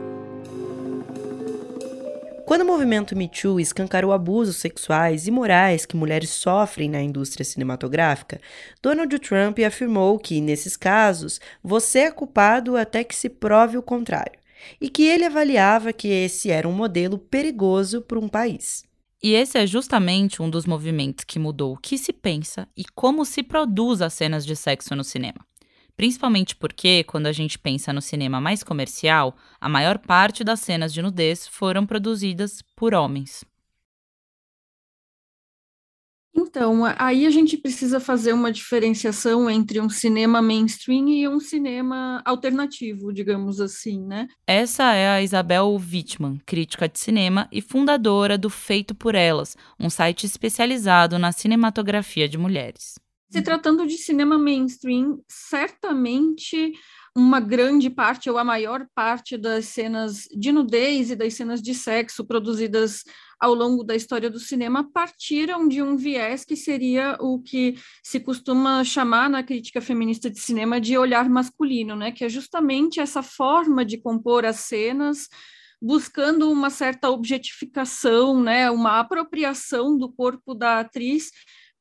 Quando 2.50 2.62
o 2.62 2.66
movimento 2.66 3.16
Me 3.16 3.28
Too 3.28 3.60
escancarou 3.60 4.12
abusos 4.12 4.56
sexuais 4.56 5.28
e 5.28 5.32
morais 5.32 5.86
que 5.86 5.96
mulheres 5.96 6.32
sofrem 6.32 6.90
na 6.90 7.00
indústria 7.00 7.46
cinematográfica, 7.46 8.42
Donald 8.82 9.20
Trump 9.20 9.60
afirmou 9.60 10.18
que, 10.18 10.42
nesses 10.42 10.76
casos, 10.76 11.40
você 11.64 12.00
é 12.00 12.12
culpado 12.12 12.76
até 12.76 13.04
que 13.04 13.16
se 13.16 13.30
prove 13.30 13.78
o 13.78 13.84
contrário, 13.84 14.40
e 14.82 14.90
que 14.90 15.04
ele 15.04 15.26
avaliava 15.26 15.94
que 15.94 16.08
esse 16.08 16.50
era 16.50 16.68
um 16.68 16.74
modelo 16.74 17.20
perigoso 17.20 18.02
para 18.02 18.18
um 18.18 18.28
país. 18.28 18.84
E 19.22 19.34
esse 19.34 19.60
é 19.60 19.68
justamente 19.68 20.42
um 20.42 20.50
dos 20.50 20.66
movimentos 20.66 21.26
que 21.26 21.38
mudou 21.38 21.74
o 21.74 21.78
que 21.78 22.00
se 22.00 22.12
pensa 22.12 22.68
e 22.76 22.84
como 22.96 23.26
se 23.26 23.44
produz 23.44 24.02
as 24.02 24.16
cenas 24.16 24.44
de 24.44 24.56
sexo 24.56 24.96
no 24.96 25.04
cinema. 25.04 25.46
Principalmente 26.00 26.56
porque, 26.56 27.04
quando 27.04 27.28
a 27.28 27.34
gente 27.34 27.60
pensa 27.60 27.92
no 27.92 28.02
cinema 28.02 28.40
mais 28.40 28.64
comercial, 28.64 29.36
a 29.60 29.68
maior 29.68 29.98
parte 29.98 30.46
das 30.46 30.62
cenas 30.62 30.94
de 30.94 31.02
nudez 31.02 31.46
foram 31.46 31.86
produzidas 31.86 32.62
por 32.74 32.94
homens. 32.94 33.44
Então, 36.34 36.86
aí 36.98 37.26
a 37.26 37.30
gente 37.30 37.58
precisa 37.58 38.00
fazer 38.00 38.32
uma 38.32 38.50
diferenciação 38.50 39.50
entre 39.50 39.82
um 39.82 39.90
cinema 39.90 40.42
mainstream 40.42 41.10
e 41.10 41.28
um 41.28 41.38
cinema 41.38 42.22
alternativo, 42.24 43.12
digamos 43.12 43.60
assim, 43.60 44.02
né? 44.02 44.30
Essa 44.48 44.94
é 44.94 45.10
a 45.10 45.22
Isabel 45.22 45.76
Wittmann, 45.76 46.40
crítica 46.46 46.88
de 46.88 46.98
cinema 46.98 47.46
e 47.52 47.62
fundadora 47.62 48.38
do 48.38 48.50
Feito 48.50 48.96
por 48.96 49.16
Elas, 49.16 49.58
um 49.78 49.90
site 49.90 50.26
especializado 50.26 51.20
na 51.20 51.34
cinematografia 51.34 52.30
de 52.30 52.38
mulheres. 52.38 52.98
Se 53.32 53.44
tratando 53.44 53.86
de 53.86 53.96
cinema 53.96 54.40
mainstream, 54.40 55.24
certamente 55.28 56.74
uma 57.16 57.40
grande 57.40 57.90
parte 57.90 58.30
ou 58.30 58.38
a 58.38 58.44
maior 58.44 58.88
parte 58.96 59.38
das 59.38 59.66
cenas 59.66 60.28
de 60.36 60.52
nudez 60.52 61.12
e 61.12 61.16
das 61.16 61.36
cenas 61.36 61.62
de 61.62 61.76
sexo 61.76 62.26
produzidas 62.26 63.04
ao 63.40 63.54
longo 63.54 63.84
da 63.84 63.96
história 63.96 64.30
do 64.30 64.40
cinema 64.40 64.90
partiram 64.92 65.68
de 65.68 65.82
um 65.82 65.96
viés 65.96 66.44
que 66.44 66.56
seria 66.56 67.18
o 67.20 67.40
que 67.40 67.76
se 68.04 68.20
costuma 68.20 68.84
chamar 68.84 69.30
na 69.30 69.44
crítica 69.44 69.80
feminista 69.80 70.30
de 70.30 70.40
cinema 70.40 70.80
de 70.82 70.98
olhar 70.98 71.30
masculino, 71.30 71.96
né? 71.96 72.12
Que 72.12 72.26
é 72.26 72.30
justamente 72.30 73.00
essa 73.00 73.22
forma 73.22 73.86
de 73.86 73.98
compor 73.98 74.44
as 74.46 74.62
cenas 74.62 75.28
buscando 75.82 76.52
uma 76.52 76.70
certa 76.70 77.10
objetificação, 77.10 78.42
né, 78.44 78.70
uma 78.70 79.00
apropriação 79.00 79.98
do 79.98 80.12
corpo 80.12 80.54
da 80.54 80.82
atriz 80.82 81.32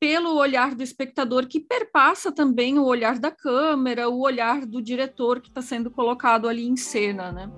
pelo 0.01 0.37
olhar 0.37 0.75
do 0.75 0.83
espectador, 0.83 1.47
que 1.47 1.61
perpassa 1.61 2.31
também 2.31 2.79
o 2.79 2.85
olhar 2.85 3.19
da 3.19 3.31
câmera, 3.31 4.09
o 4.09 4.21
olhar 4.21 4.65
do 4.65 4.81
diretor 4.81 5.41
que 5.41 5.49
está 5.49 5.61
sendo 5.61 5.91
colocado 5.91 6.49
ali 6.49 6.67
em 6.67 6.77
cena, 6.77 7.33
né? 7.33 7.51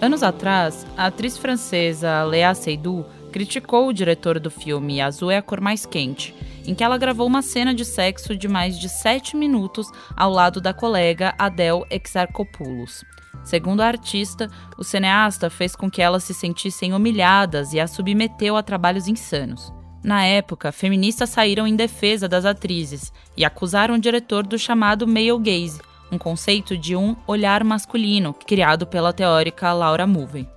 Anos 0.00 0.22
atrás, 0.22 0.86
a 0.96 1.06
atriz 1.06 1.36
francesa 1.36 2.24
Léa 2.24 2.54
Seydoux 2.54 3.06
criticou 3.30 3.86
o 3.86 3.92
diretor 3.92 4.40
do 4.40 4.50
filme 4.50 5.00
Azul 5.00 5.30
é 5.30 5.36
a 5.36 5.42
Cor 5.42 5.60
Mais 5.60 5.84
Quente, 5.84 6.34
em 6.66 6.74
que 6.74 6.82
ela 6.82 6.96
gravou 6.96 7.26
uma 7.26 7.42
cena 7.42 7.74
de 7.74 7.84
sexo 7.84 8.34
de 8.34 8.48
mais 8.48 8.78
de 8.78 8.88
sete 8.88 9.36
minutos 9.36 9.86
ao 10.16 10.30
lado 10.30 10.58
da 10.58 10.72
colega 10.72 11.34
Adele 11.38 11.84
Exarchopoulos. 11.90 13.04
Segundo 13.42 13.80
a 13.80 13.86
artista, 13.86 14.50
o 14.76 14.84
cineasta 14.84 15.48
fez 15.48 15.74
com 15.74 15.90
que 15.90 16.02
elas 16.02 16.24
se 16.24 16.34
sentissem 16.34 16.92
humilhadas 16.92 17.72
e 17.72 17.80
as 17.80 17.90
submeteu 17.90 18.56
a 18.56 18.62
trabalhos 18.62 19.08
insanos. 19.08 19.72
Na 20.02 20.24
época, 20.24 20.72
feministas 20.72 21.30
saíram 21.30 21.66
em 21.66 21.76
defesa 21.76 22.26
das 22.28 22.44
atrizes 22.44 23.12
e 23.36 23.44
acusaram 23.44 23.94
o 23.94 24.00
diretor 24.00 24.46
do 24.46 24.58
chamado 24.58 25.06
male 25.06 25.38
gaze, 25.38 25.80
um 26.10 26.18
conceito 26.18 26.76
de 26.76 26.96
um 26.96 27.14
olhar 27.26 27.62
masculino 27.64 28.34
criado 28.34 28.86
pela 28.86 29.12
teórica 29.12 29.72
Laura 29.72 30.06
Mulvey. 30.06 30.48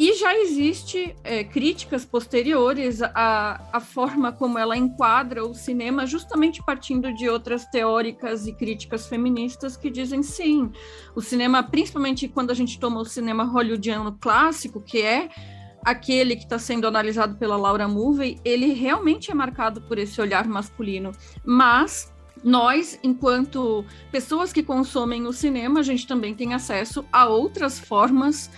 E 0.00 0.14
já 0.14 0.34
existe 0.34 1.14
é, 1.22 1.44
críticas 1.44 2.06
posteriores 2.06 3.02
à, 3.02 3.68
à 3.70 3.80
forma 3.80 4.32
como 4.32 4.58
ela 4.58 4.74
enquadra 4.74 5.44
o 5.44 5.52
cinema, 5.52 6.06
justamente 6.06 6.64
partindo 6.64 7.12
de 7.12 7.28
outras 7.28 7.66
teóricas 7.66 8.46
e 8.46 8.54
críticas 8.54 9.06
feministas 9.06 9.76
que 9.76 9.90
dizem 9.90 10.22
sim, 10.22 10.72
o 11.14 11.20
cinema, 11.20 11.62
principalmente 11.62 12.26
quando 12.28 12.50
a 12.50 12.54
gente 12.54 12.80
toma 12.80 12.98
o 12.98 13.04
cinema 13.04 13.44
hollywoodiano 13.44 14.16
clássico, 14.18 14.80
que 14.80 15.02
é 15.02 15.28
aquele 15.84 16.34
que 16.34 16.44
está 16.44 16.58
sendo 16.58 16.86
analisado 16.86 17.36
pela 17.36 17.58
Laura 17.58 17.86
Mulvey, 17.86 18.40
ele 18.42 18.72
realmente 18.72 19.30
é 19.30 19.34
marcado 19.34 19.82
por 19.82 19.98
esse 19.98 20.18
olhar 20.18 20.48
masculino, 20.48 21.12
mas 21.44 22.10
nós, 22.42 22.98
enquanto 23.02 23.84
pessoas 24.10 24.50
que 24.50 24.62
consomem 24.62 25.26
o 25.26 25.32
cinema, 25.34 25.80
a 25.80 25.82
gente 25.82 26.06
também 26.06 26.34
tem 26.34 26.54
acesso 26.54 27.04
a 27.12 27.26
outras 27.26 27.78
formas 27.78 28.50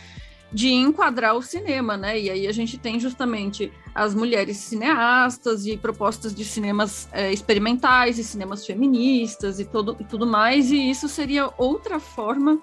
de 0.53 0.71
enquadrar 0.71 1.35
o 1.35 1.43
cinema, 1.43 1.97
né? 1.97 2.19
E 2.19 2.31
aí 2.31 2.47
a 2.47 2.53
gente 2.53 2.79
tem 2.79 3.01
justamente 3.01 3.73
as 3.95 4.15
mulheres 4.15 4.57
cineastas 4.59 5.67
e 5.67 5.77
propostas 5.77 6.35
de 6.35 6.45
cinemas 6.45 7.09
é, 7.13 7.33
experimentais 7.33 8.19
e 8.19 8.25
cinemas 8.25 8.65
feministas 8.67 9.61
e, 9.61 9.65
todo, 9.65 9.97
e 9.99 10.05
tudo 10.05 10.27
mais, 10.27 10.71
e 10.71 10.91
isso 10.91 11.09
seria 11.09 11.51
outra 11.59 11.99
forma 11.99 12.59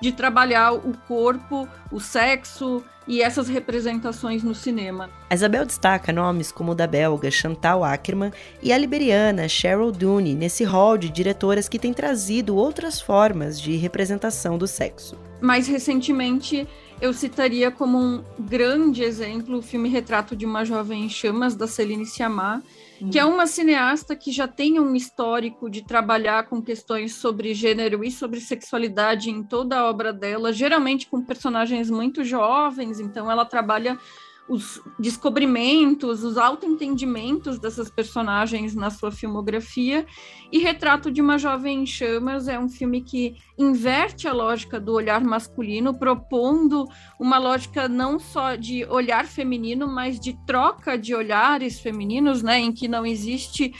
de 0.00 0.12
trabalhar 0.12 0.72
o 0.72 0.92
corpo, 1.06 1.68
o 1.90 2.00
sexo 2.00 2.84
e 3.06 3.22
essas 3.22 3.48
representações 3.48 4.42
no 4.42 4.54
cinema. 4.54 5.10
A 5.28 5.34
Isabel 5.34 5.64
destaca 5.64 6.12
nomes 6.12 6.50
como 6.50 6.72
o 6.72 6.74
da 6.74 6.86
belga 6.86 7.30
Chantal 7.30 7.84
Ackerman 7.84 8.32
e 8.62 8.72
a 8.72 8.78
liberiana 8.78 9.48
Cheryl 9.48 9.92
Dooney 9.92 10.34
nesse 10.34 10.64
hall 10.64 10.96
de 10.96 11.10
diretoras 11.10 11.68
que 11.68 11.78
têm 11.78 11.92
trazido 11.92 12.56
outras 12.56 13.00
formas 13.00 13.60
de 13.60 13.76
representação 13.76 14.56
do 14.56 14.66
sexo. 14.66 15.18
Mais 15.40 15.68
recentemente, 15.68 16.66
eu 17.04 17.12
citaria 17.12 17.70
como 17.70 17.98
um 17.98 18.24
grande 18.38 19.04
exemplo 19.04 19.58
o 19.58 19.62
filme 19.62 19.90
Retrato 19.90 20.34
de 20.34 20.46
uma 20.46 20.64
Jovem 20.64 21.04
em 21.04 21.08
Chamas, 21.10 21.54
da 21.54 21.66
Celine 21.66 22.06
Sciamma, 22.06 22.62
uhum. 22.98 23.10
que 23.10 23.18
é 23.18 23.24
uma 23.26 23.46
cineasta 23.46 24.16
que 24.16 24.32
já 24.32 24.48
tem 24.48 24.80
um 24.80 24.96
histórico 24.96 25.68
de 25.68 25.84
trabalhar 25.84 26.46
com 26.48 26.62
questões 26.62 27.16
sobre 27.16 27.52
gênero 27.52 28.02
e 28.02 28.10
sobre 28.10 28.40
sexualidade 28.40 29.28
em 29.28 29.42
toda 29.42 29.80
a 29.80 29.84
obra 29.84 30.14
dela, 30.14 30.50
geralmente 30.50 31.06
com 31.06 31.20
personagens 31.20 31.90
muito 31.90 32.24
jovens, 32.24 32.98
então 32.98 33.30
ela 33.30 33.44
trabalha 33.44 33.98
os 34.48 34.80
descobrimentos, 34.98 36.22
os 36.22 36.36
autoentendimentos 36.36 37.58
dessas 37.58 37.90
personagens 37.90 38.74
na 38.74 38.90
sua 38.90 39.10
filmografia. 39.10 40.06
E 40.52 40.58
Retrato 40.58 41.10
de 41.10 41.20
uma 41.20 41.38
Jovem 41.38 41.82
em 41.82 41.86
Chamas 41.86 42.46
é 42.46 42.58
um 42.58 42.68
filme 42.68 43.00
que 43.00 43.36
inverte 43.56 44.28
a 44.28 44.32
lógica 44.32 44.78
do 44.78 44.92
olhar 44.92 45.22
masculino, 45.22 45.98
propondo 45.98 46.86
uma 47.18 47.38
lógica 47.38 47.88
não 47.88 48.18
só 48.18 48.54
de 48.54 48.84
olhar 48.84 49.26
feminino, 49.26 49.88
mas 49.88 50.20
de 50.20 50.34
troca 50.46 50.98
de 50.98 51.14
olhares 51.14 51.80
femininos, 51.80 52.42
né, 52.42 52.58
em 52.58 52.72
que 52.72 52.86
não 52.86 53.06
existe 53.06 53.72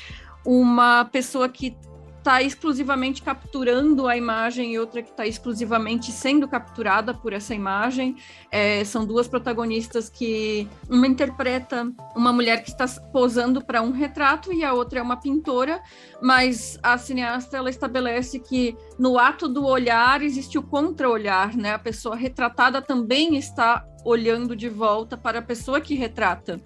uma 0.47 1.05
pessoa 1.05 1.49
que 1.49 1.77
está 2.25 2.41
exclusivamente 2.41 3.23
capturando 3.23 4.09
a 4.09 4.17
imagem 4.17 4.73
e 4.73 4.79
outra 4.79 5.03
que 5.03 5.11
está 5.11 5.27
exclusivamente 5.27 6.11
sendo 6.11 6.49
capturada 6.49 7.13
por 7.13 7.35
essa 7.35 7.55
imagem. 7.55 8.17
É, 8.51 8.83
são 8.83 9.05
duas 9.05 9.29
protagonistas 9.29 10.09
que 10.09 10.67
uma 10.89 11.07
interpreta 11.07 11.93
uma 12.17 12.33
mulher 12.33 12.63
que 12.63 12.71
está 12.71 12.87
posando 13.13 13.63
para 13.63 13.83
um 13.83 13.91
retrato 13.91 14.51
e 14.51 14.65
a 14.65 14.73
outra 14.73 15.01
é 15.01 15.03
uma 15.03 15.19
pintora, 15.19 15.83
mas 16.23 16.79
a 16.83 16.97
cineasta 16.97 17.59
ela 17.59 17.69
estabelece 17.69 18.41
que 18.41 18.75
no 18.99 19.19
ato 19.19 19.47
do 19.47 19.67
olhar 19.67 20.23
existe 20.23 20.57
o 20.57 20.63
contra-olhar, 20.63 21.55
né? 21.55 21.75
A 21.75 21.79
pessoa 21.79 22.17
retratada 22.17 22.81
também 22.81 23.37
está 23.37 23.87
olhando 24.03 24.57
de 24.57 24.71
volta 24.71 25.15
para 25.15 25.41
a 25.41 25.43
pessoa 25.43 25.79
que 25.79 25.95
retrata. 25.95 26.59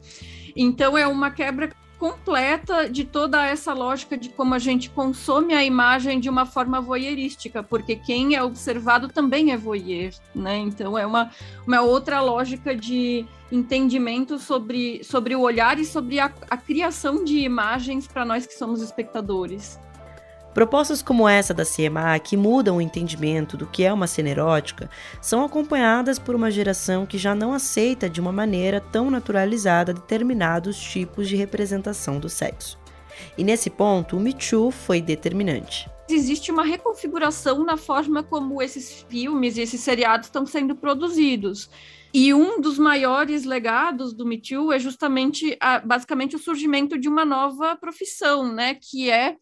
Então 0.55 0.97
é 0.97 1.07
uma 1.07 1.33
quebra 1.33 1.69
completa 1.99 2.89
de 2.89 3.05
toda 3.05 3.45
essa 3.45 3.73
lógica 3.73 4.17
de 4.17 4.29
como 4.29 4.55
a 4.55 4.59
gente 4.59 4.89
consome 4.91 5.53
a 5.53 5.65
imagem 5.65 6.21
de 6.21 6.31
uma 6.31 6.47
forma 6.47 6.81
voyeurística, 6.81 7.63
porque 7.63 7.97
quem 7.97 8.37
é 8.37 8.43
observado 8.43 9.09
também 9.09 9.53
é 9.53 9.57
voyeur, 9.57 10.13
né? 10.35 10.59
Então 10.59 10.97
é 10.97 11.05
uma, 11.05 11.31
uma 11.67 11.81
outra 11.81 12.21
lógica 12.21 12.75
de 12.75 13.27
entendimento 13.51 14.39
sobre, 14.39 15.03
sobre 15.03 15.35
o 15.35 15.41
olhar 15.41 15.79
e 15.79 15.85
sobre 15.85 16.21
a, 16.21 16.33
a 16.49 16.57
criação 16.57 17.25
de 17.25 17.39
imagens 17.39 18.07
para 18.07 18.25
nós 18.25 18.47
que 18.47 18.55
somos 18.55 18.81
espectadores. 18.81 19.79
Propostas 20.59 21.01
como 21.01 21.29
essa 21.29 21.55
da 21.55 21.65
CMA, 21.65 22.19
que 22.19 22.37
mudam 22.37 22.79
o 22.79 22.81
entendimento 22.81 23.57
do 23.57 23.65
que 23.65 23.85
é 23.85 23.93
uma 23.93 24.09
cena 24.09 24.31
erótica, 24.31 24.91
são 25.23 25.45
acompanhadas 25.45 26.19
por 26.19 26.35
uma 26.35 26.51
geração 26.51 27.07
que 27.07 27.17
já 27.17 27.33
não 27.33 27.53
aceita 27.53 28.11
de 28.11 28.21
uma 28.21 28.33
maneira 28.33 28.81
tão 28.81 29.09
naturalizada 29.09 29.95
determinados 29.95 30.77
tipos 30.77 31.29
de 31.29 31.37
representação 31.37 32.19
do 32.19 32.29
sexo. 32.29 32.77
E 33.39 33.45
nesse 33.45 33.71
ponto, 33.71 34.17
o 34.17 34.21
Me 34.21 34.33
Too 34.33 34.73
foi 34.73 35.01
determinante. 35.01 35.89
Existe 36.11 36.51
uma 36.51 36.65
reconfiguração 36.65 37.65
na 37.65 37.77
forma 37.77 38.25
como 38.25 38.61
esses 38.61 39.07
filmes 39.09 39.57
e 39.57 39.61
esses 39.61 39.81
seriados 39.81 40.27
estão 40.27 40.45
sendo 40.45 40.75
produzidos. 40.75 41.71
E 42.13 42.35
um 42.35 42.61
dos 42.61 42.81
maiores 42.81 43.45
legados 43.45 44.13
do 44.13 44.27
Me 44.27 44.43
Too 44.43 44.73
é 44.73 44.79
justamente, 44.81 45.57
a, 45.61 45.79
basicamente, 45.79 46.35
o 46.35 46.39
surgimento 46.41 46.99
de 46.99 47.09
uma 47.09 47.25
nova 47.25 47.77
profissão, 47.77 48.53
né, 48.53 48.75
que 48.75 49.09
é 49.09 49.37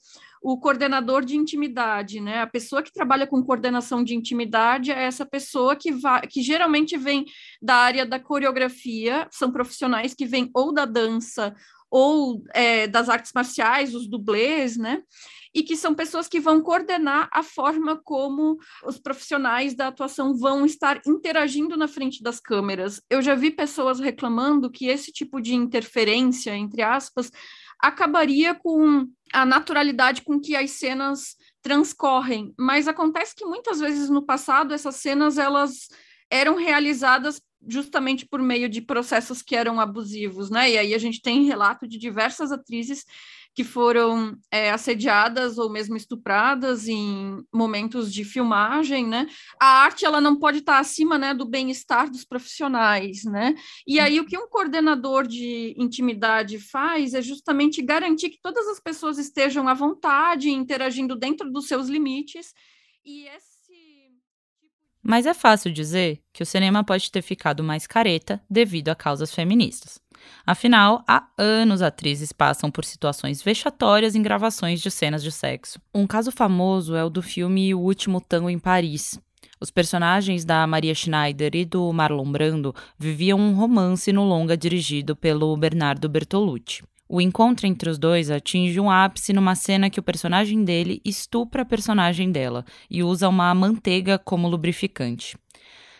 o 0.48 0.56
coordenador 0.56 1.24
de 1.24 1.36
intimidade, 1.36 2.20
né? 2.20 2.40
A 2.40 2.46
pessoa 2.46 2.80
que 2.80 2.92
trabalha 2.92 3.26
com 3.26 3.42
coordenação 3.42 4.04
de 4.04 4.14
intimidade 4.14 4.92
é 4.92 5.02
essa 5.02 5.26
pessoa 5.26 5.74
que, 5.74 5.90
vai, 5.90 6.20
que 6.20 6.40
geralmente 6.40 6.96
vem 6.96 7.24
da 7.60 7.74
área 7.74 8.06
da 8.06 8.20
coreografia, 8.20 9.26
são 9.32 9.50
profissionais 9.50 10.14
que 10.14 10.24
vêm 10.24 10.48
ou 10.54 10.72
da 10.72 10.84
dança 10.84 11.52
ou 11.90 12.44
é, 12.54 12.86
das 12.86 13.08
artes 13.08 13.32
marciais, 13.34 13.92
os 13.92 14.06
dublês, 14.06 14.76
né? 14.76 15.02
E 15.52 15.64
que 15.64 15.76
são 15.76 15.96
pessoas 15.96 16.28
que 16.28 16.38
vão 16.38 16.60
coordenar 16.60 17.28
a 17.32 17.42
forma 17.42 18.00
como 18.04 18.56
os 18.84 18.98
profissionais 18.98 19.74
da 19.74 19.88
atuação 19.88 20.32
vão 20.36 20.64
estar 20.64 21.00
interagindo 21.04 21.76
na 21.76 21.88
frente 21.88 22.22
das 22.22 22.38
câmeras. 22.38 23.02
Eu 23.10 23.20
já 23.20 23.34
vi 23.34 23.50
pessoas 23.50 23.98
reclamando 23.98 24.70
que 24.70 24.86
esse 24.86 25.10
tipo 25.10 25.40
de 25.40 25.56
interferência, 25.56 26.54
entre 26.54 26.82
aspas, 26.82 27.32
acabaria 27.80 28.54
com 28.54 29.06
a 29.32 29.44
naturalidade 29.44 30.22
com 30.22 30.40
que 30.40 30.56
as 30.56 30.72
cenas 30.72 31.36
transcorrem, 31.62 32.54
mas 32.58 32.88
acontece 32.88 33.34
que 33.34 33.44
muitas 33.44 33.80
vezes 33.80 34.08
no 34.08 34.24
passado 34.24 34.72
essas 34.72 34.96
cenas 34.96 35.36
elas 35.36 35.88
eram 36.30 36.56
realizadas 36.56 37.40
justamente 37.68 38.26
por 38.26 38.40
meio 38.40 38.68
de 38.68 38.80
processos 38.80 39.42
que 39.42 39.56
eram 39.56 39.80
abusivos, 39.80 40.50
né? 40.50 40.70
E 40.70 40.78
aí 40.78 40.94
a 40.94 40.98
gente 40.98 41.20
tem 41.20 41.44
relato 41.44 41.86
de 41.86 41.98
diversas 41.98 42.52
atrizes 42.52 43.04
que 43.56 43.64
foram 43.64 44.36
é, 44.52 44.70
assediadas 44.70 45.56
ou 45.56 45.70
mesmo 45.70 45.96
estupradas 45.96 46.86
em 46.86 47.42
momentos 47.50 48.12
de 48.12 48.22
filmagem, 48.22 49.06
né? 49.06 49.26
A 49.58 49.82
arte 49.82 50.04
ela 50.04 50.20
não 50.20 50.38
pode 50.38 50.58
estar 50.58 50.78
acima, 50.78 51.16
né, 51.16 51.32
do 51.32 51.46
bem-estar 51.46 52.10
dos 52.10 52.22
profissionais, 52.22 53.24
né? 53.24 53.54
E 53.86 53.98
aí 53.98 54.20
o 54.20 54.26
que 54.26 54.36
um 54.36 54.46
coordenador 54.46 55.26
de 55.26 55.74
intimidade 55.78 56.58
faz 56.58 57.14
é 57.14 57.22
justamente 57.22 57.80
garantir 57.80 58.28
que 58.28 58.40
todas 58.42 58.68
as 58.68 58.78
pessoas 58.78 59.16
estejam 59.16 59.66
à 59.66 59.72
vontade, 59.72 60.50
interagindo 60.50 61.16
dentro 61.16 61.50
dos 61.50 61.66
seus 61.66 61.88
limites. 61.88 62.52
E 63.02 63.26
esse 63.28 63.56
mas 65.08 65.24
é 65.24 65.32
fácil 65.32 65.72
dizer 65.72 66.20
que 66.32 66.42
o 66.42 66.46
cinema 66.46 66.82
pode 66.82 67.12
ter 67.12 67.22
ficado 67.22 67.62
mais 67.62 67.86
careta 67.86 68.42
devido 68.50 68.88
a 68.88 68.94
causas 68.96 69.32
feministas. 69.32 70.00
Afinal, 70.46 71.04
há 71.06 71.26
anos 71.36 71.82
atrizes 71.82 72.32
passam 72.32 72.70
por 72.70 72.84
situações 72.84 73.42
vexatórias 73.42 74.14
em 74.14 74.22
gravações 74.22 74.80
de 74.80 74.90
cenas 74.90 75.22
de 75.22 75.32
sexo. 75.32 75.80
Um 75.94 76.06
caso 76.06 76.30
famoso 76.30 76.94
é 76.94 77.04
o 77.04 77.10
do 77.10 77.22
filme 77.22 77.74
O 77.74 77.80
Último 77.80 78.20
Tango 78.20 78.50
em 78.50 78.58
Paris. 78.58 79.18
Os 79.60 79.70
personagens 79.70 80.44
da 80.44 80.66
Maria 80.66 80.94
Schneider 80.94 81.54
e 81.54 81.64
do 81.64 81.90
Marlon 81.92 82.30
Brando 82.30 82.74
viviam 82.98 83.38
um 83.38 83.54
romance 83.54 84.12
no 84.12 84.24
longa 84.24 84.56
dirigido 84.56 85.16
pelo 85.16 85.56
Bernardo 85.56 86.08
Bertolucci. 86.08 86.82
O 87.08 87.20
encontro 87.20 87.66
entre 87.66 87.88
os 87.88 87.98
dois 87.98 88.30
atinge 88.30 88.80
um 88.80 88.90
ápice 88.90 89.32
numa 89.32 89.54
cena 89.54 89.88
que 89.88 90.00
o 90.00 90.02
personagem 90.02 90.64
dele 90.64 91.00
estupra 91.04 91.62
a 91.62 91.64
personagem 91.64 92.32
dela 92.32 92.64
e 92.90 93.02
usa 93.02 93.28
uma 93.28 93.54
manteiga 93.54 94.18
como 94.18 94.48
lubrificante. 94.48 95.38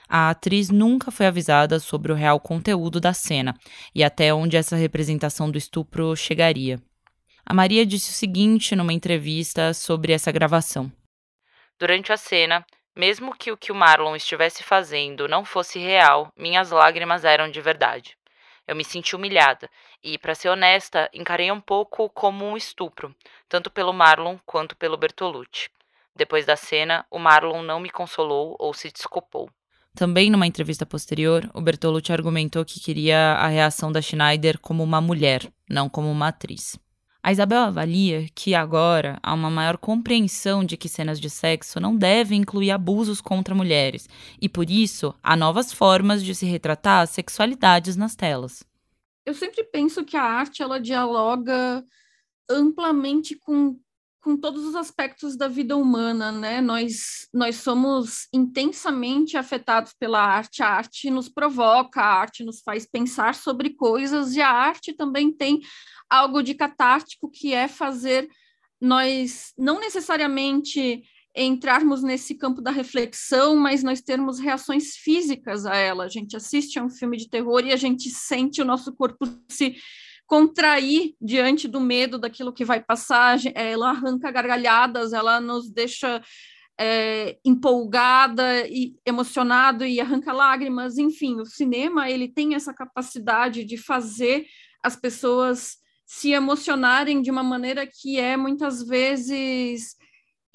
A 0.08 0.30
atriz 0.30 0.70
nunca 0.70 1.10
foi 1.10 1.26
avisada 1.26 1.80
sobre 1.80 2.12
o 2.12 2.14
real 2.14 2.38
conteúdo 2.38 3.00
da 3.00 3.12
cena 3.12 3.54
e 3.94 4.04
até 4.04 4.32
onde 4.32 4.56
essa 4.56 4.76
representação 4.76 5.50
do 5.50 5.58
estupro 5.58 6.14
chegaria. 6.14 6.80
A 7.44 7.52
Maria 7.52 7.84
disse 7.84 8.10
o 8.10 8.14
seguinte 8.14 8.76
numa 8.76 8.92
entrevista 8.92 9.74
sobre 9.74 10.12
essa 10.12 10.30
gravação: 10.30 10.90
Durante 11.78 12.12
a 12.12 12.16
cena, 12.16 12.64
mesmo 12.94 13.36
que 13.36 13.52
o 13.52 13.56
que 13.56 13.70
o 13.70 13.74
Marlon 13.74 14.16
estivesse 14.16 14.62
fazendo 14.62 15.28
não 15.28 15.44
fosse 15.44 15.78
real, 15.78 16.32
minhas 16.36 16.70
lágrimas 16.70 17.24
eram 17.24 17.50
de 17.50 17.60
verdade. 17.60 18.16
Eu 18.66 18.74
me 18.74 18.84
senti 18.84 19.14
humilhada 19.14 19.70
e, 20.02 20.18
para 20.18 20.34
ser 20.34 20.48
honesta, 20.48 21.08
encarei 21.12 21.52
um 21.52 21.60
pouco 21.60 22.08
como 22.10 22.44
um 22.44 22.56
estupro, 22.56 23.14
tanto 23.48 23.70
pelo 23.70 23.92
Marlon 23.92 24.38
quanto 24.44 24.76
pelo 24.76 24.96
Bertolucci. 24.96 25.70
Depois 26.16 26.46
da 26.46 26.56
cena, 26.56 27.06
o 27.10 27.18
Marlon 27.18 27.62
não 27.62 27.78
me 27.78 27.90
consolou 27.90 28.56
ou 28.58 28.72
se 28.72 28.90
desculpou. 28.90 29.50
Também 29.96 30.28
numa 30.28 30.46
entrevista 30.46 30.84
posterior, 30.84 31.50
o 31.54 31.60
Bertolucci 31.62 32.12
argumentou 32.12 32.66
que 32.66 32.78
queria 32.78 33.32
a 33.32 33.48
reação 33.48 33.90
da 33.90 34.02
Schneider 34.02 34.58
como 34.60 34.84
uma 34.84 35.00
mulher, 35.00 35.50
não 35.70 35.88
como 35.88 36.10
uma 36.10 36.28
atriz. 36.28 36.78
A 37.22 37.32
Isabel 37.32 37.60
avalia 37.60 38.28
que 38.34 38.54
agora 38.54 39.18
há 39.22 39.32
uma 39.32 39.50
maior 39.50 39.78
compreensão 39.78 40.62
de 40.62 40.76
que 40.76 40.86
cenas 40.86 41.18
de 41.18 41.30
sexo 41.30 41.80
não 41.80 41.96
devem 41.96 42.42
incluir 42.42 42.72
abusos 42.72 43.22
contra 43.22 43.54
mulheres, 43.54 44.06
e 44.38 44.50
por 44.50 44.68
isso 44.68 45.14
há 45.22 45.34
novas 45.34 45.72
formas 45.72 46.22
de 46.22 46.34
se 46.34 46.44
retratar 46.44 47.00
as 47.00 47.10
sexualidades 47.10 47.96
nas 47.96 48.14
telas. 48.14 48.62
Eu 49.24 49.32
sempre 49.32 49.64
penso 49.64 50.04
que 50.04 50.16
a 50.16 50.22
arte 50.22 50.62
ela 50.62 50.78
dialoga 50.78 51.82
amplamente 52.50 53.34
com 53.34 53.80
com 54.26 54.36
todos 54.36 54.64
os 54.64 54.74
aspectos 54.74 55.36
da 55.36 55.46
vida 55.46 55.76
humana, 55.76 56.32
né? 56.32 56.60
Nós, 56.60 57.28
nós 57.32 57.58
somos 57.58 58.26
intensamente 58.34 59.36
afetados 59.36 59.94
pela 59.96 60.20
arte, 60.20 60.64
a 60.64 60.68
arte 60.68 61.08
nos 61.10 61.28
provoca, 61.28 62.00
a 62.00 62.22
arte 62.22 62.42
nos 62.42 62.60
faz 62.60 62.84
pensar 62.84 63.36
sobre 63.36 63.70
coisas, 63.70 64.34
e 64.34 64.40
a 64.40 64.50
arte 64.50 64.92
também 64.92 65.32
tem 65.32 65.60
algo 66.10 66.42
de 66.42 66.54
catártico 66.54 67.30
que 67.30 67.54
é 67.54 67.68
fazer 67.68 68.28
nós 68.80 69.52
não 69.56 69.78
necessariamente 69.78 71.04
entrarmos 71.32 72.02
nesse 72.02 72.34
campo 72.34 72.60
da 72.60 72.72
reflexão, 72.72 73.54
mas 73.54 73.84
nós 73.84 74.00
termos 74.00 74.40
reações 74.40 74.96
físicas 74.96 75.64
a 75.64 75.76
ela. 75.76 76.02
A 76.02 76.08
gente 76.08 76.36
assiste 76.36 76.80
a 76.80 76.82
um 76.82 76.90
filme 76.90 77.16
de 77.16 77.30
terror 77.30 77.64
e 77.64 77.72
a 77.72 77.76
gente 77.76 78.10
sente 78.10 78.60
o 78.60 78.64
nosso 78.64 78.92
corpo 78.92 79.24
se 79.48 79.76
contrair 80.26 81.14
diante 81.20 81.68
do 81.68 81.80
medo 81.80 82.18
daquilo 82.18 82.52
que 82.52 82.64
vai 82.64 82.82
passar. 82.82 83.38
Ela 83.54 83.90
arranca 83.90 84.30
gargalhadas, 84.30 85.12
ela 85.12 85.40
nos 85.40 85.70
deixa 85.70 86.22
é, 86.78 87.38
empolgada 87.44 88.66
e 88.68 88.94
emocionado 89.04 89.84
e 89.84 90.00
arranca 90.00 90.32
lágrimas. 90.32 90.98
Enfim, 90.98 91.40
o 91.40 91.46
cinema 91.46 92.10
ele 92.10 92.28
tem 92.28 92.54
essa 92.54 92.74
capacidade 92.74 93.64
de 93.64 93.76
fazer 93.76 94.46
as 94.82 94.96
pessoas 94.96 95.78
se 96.04 96.30
emocionarem 96.30 97.20
de 97.20 97.30
uma 97.30 97.42
maneira 97.42 97.86
que 97.86 98.18
é 98.20 98.36
muitas 98.36 98.86
vezes 98.86 99.96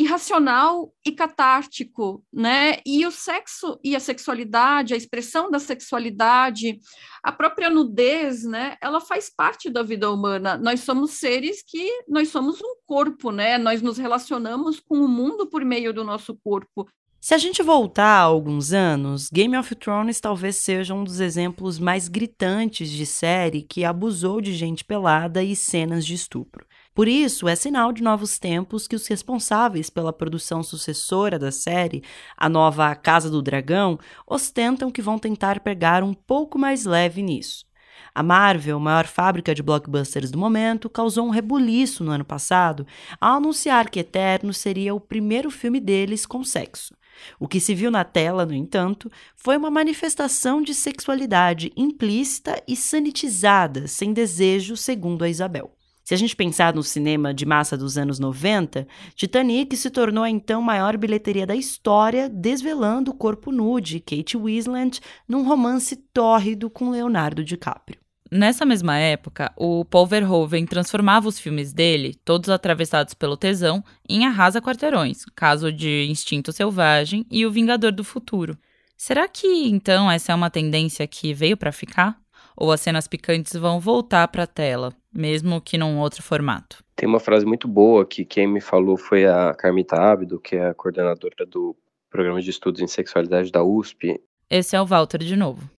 irracional 0.02 0.94
e 1.06 1.12
catártico, 1.12 2.24
né? 2.32 2.78
E 2.86 3.06
o 3.06 3.12
sexo 3.12 3.80
e 3.84 3.96
a 3.96 4.00
sexualidade, 4.00 4.94
a 4.94 4.98
expressão 4.98 5.50
da 5.50 5.60
sexualidade, 5.60 6.80
a 7.24 7.32
própria 7.32 7.70
nudez, 7.70 8.44
né? 8.44 8.78
Ela 8.82 9.00
faz 9.00 9.30
parte 9.30 9.70
da 9.70 9.84
vida 9.84 10.12
humana. 10.12 10.58
Nós 10.58 10.82
somos 10.82 11.12
seres 11.12 11.64
que 11.66 12.04
nós 12.08 12.30
somos 12.30 12.60
um 12.62 12.76
corpo, 12.86 13.32
né? 13.32 13.58
Nós 13.58 13.82
nos 13.82 13.98
relacionamos 13.98 14.80
com 14.80 15.00
o 15.00 15.08
mundo 15.08 15.48
por 15.48 15.64
meio 15.64 15.94
do 15.94 16.04
nosso 16.04 16.38
corpo. 16.44 16.88
Se 17.24 17.36
a 17.36 17.38
gente 17.38 17.62
voltar 17.62 18.18
a 18.18 18.22
alguns 18.22 18.74
anos, 18.74 19.30
Game 19.32 19.56
of 19.56 19.76
Thrones 19.76 20.20
talvez 20.20 20.56
seja 20.56 20.96
um 20.96 21.04
dos 21.04 21.20
exemplos 21.20 21.78
mais 21.78 22.08
gritantes 22.08 22.90
de 22.90 23.06
série 23.06 23.62
que 23.62 23.86
abusou 23.86 24.42
de 24.42 24.54
gente 24.54 24.84
pelada 24.84 25.44
e 25.44 25.56
cenas 25.56 26.04
de 26.04 26.16
estupro. 26.16 26.66
Por 26.94 27.08
isso, 27.08 27.48
é 27.48 27.56
sinal 27.56 27.94
de 27.94 28.04
novos 28.04 28.38
tempos 28.38 28.86
que 28.86 28.96
os 28.96 29.08
responsáveis 29.08 29.90
pela 29.90 30.12
produção 30.12 30.62
sucessora 30.62 31.40
da 31.40 31.52
série, 31.52 32.04
a 32.36 32.50
nova 32.50 32.94
Casa 32.96 33.30
do 33.30 33.42
Dragão, 33.42 33.98
ostentam 34.28 34.92
que 34.92 35.02
vão 35.02 35.18
tentar 35.18 35.62
pegar 35.62 36.04
um 36.04 36.14
pouco 36.14 36.60
mais 36.60 36.84
leve 36.84 37.22
nisso. 37.22 37.66
A 38.14 38.22
Marvel, 38.22 38.78
maior 38.78 39.08
fábrica 39.08 39.56
de 39.56 39.64
blockbusters 39.64 40.32
do 40.32 40.38
momento, 40.38 40.90
causou 40.90 41.26
um 41.26 41.30
rebuliço 41.30 42.04
no 42.04 42.12
ano 42.12 42.26
passado 42.26 42.86
ao 43.22 43.38
anunciar 43.38 43.90
que 43.90 44.02
Eterno 44.02 44.54
seria 44.54 44.94
o 44.94 45.00
primeiro 45.00 45.50
filme 45.50 45.80
deles 45.80 46.26
com 46.26 46.44
sexo. 46.44 46.94
O 47.40 47.48
que 47.48 47.62
se 47.62 47.74
viu 47.74 47.90
na 47.90 48.04
tela, 48.04 48.46
no 48.46 48.54
entanto, 48.54 49.10
foi 49.36 49.56
uma 49.56 49.72
manifestação 49.72 50.62
de 50.62 50.74
sexualidade 50.74 51.72
implícita 51.78 52.62
e 52.68 52.76
sanitizada, 52.76 53.88
sem 53.88 54.12
desejo, 54.12 54.76
segundo 54.76 55.24
a 55.24 55.30
Isabel. 55.30 55.72
Se 56.12 56.16
a 56.16 56.18
gente 56.18 56.36
pensar 56.36 56.74
no 56.74 56.84
cinema 56.84 57.34
de 57.34 57.46
massa 57.46 57.78
dos 57.78 57.98
anos 57.98 58.20
90, 58.20 58.86
Titanic 59.16 59.78
se 59.78 59.90
tornou 59.90 60.26
a 60.26 60.30
então 60.30 60.62
maior 60.62 60.98
bilheteria 60.98 61.48
da 61.48 61.56
história, 61.56 62.28
desvelando 62.28 63.12
o 63.12 63.14
corpo 63.14 63.50
nu 63.50 63.80
de 63.80 64.02
Kate 64.02 64.36
Winslet 64.36 65.00
num 65.26 65.48
romance 65.48 65.96
tórrido 65.96 66.70
com 66.70 66.90
Leonardo 66.90 67.46
DiCaprio. 67.46 67.98
Nessa 68.30 68.66
mesma 68.66 68.98
época, 68.98 69.54
o 69.56 69.86
Paul 69.86 70.06
Verhoeven 70.06 70.66
transformava 70.66 71.30
os 71.30 71.40
filmes 71.40 71.72
dele, 71.72 72.20
todos 72.26 72.50
atravessados 72.50 73.14
pelo 73.14 73.38
tesão, 73.38 73.82
em 74.10 74.26
Arrasa 74.26 74.62
Quarteirões, 74.62 75.24
caso 75.34 75.72
de 75.72 76.08
Instinto 76.10 76.52
Selvagem 76.52 77.26
e 77.32 77.46
O 77.46 77.52
Vingador 77.52 77.94
do 77.94 78.04
Futuro. 78.04 78.58
Será 78.98 79.30
que 79.30 79.48
então 79.48 80.12
essa 80.12 80.34
é 80.34 80.36
uma 80.36 80.50
tendência 80.50 81.08
que 81.08 81.34
veio 81.34 81.56
para 81.56 81.72
ficar? 81.72 82.20
Ou 82.54 82.70
as 82.70 82.82
cenas 82.82 83.08
picantes 83.08 83.54
vão 83.54 83.80
voltar 83.80 84.28
para 84.28 84.44
a 84.44 84.48
tela? 84.48 84.94
Mesmo 85.14 85.62
que 85.62 85.78
num 85.78 86.00
outro 86.00 86.24
formato. 86.24 86.84
Tem 86.96 87.08
uma 87.08 87.20
frase 87.20 87.46
muito 87.46 87.68
boa 87.68 88.06
que 88.06 88.24
quem 88.24 88.48
me 88.48 88.62
falou 88.62 88.98
foi 88.98 89.26
a 89.26 89.54
Carmita 89.54 89.96
Ábido, 89.96 90.40
que 90.40 90.56
é 90.56 90.68
a 90.68 90.74
coordenadora 90.74 91.46
do 91.46 91.76
Programa 92.10 92.42
de 92.42 92.50
Estudos 92.50 92.82
em 92.82 92.88
Sexualidade 92.88 93.52
da 93.52 93.64
USP. 93.64 94.22
Esse 94.50 94.76
é 94.76 94.82
o 94.82 94.86
Walter 94.86 95.20
de 95.20 95.36
novo. 95.36 95.70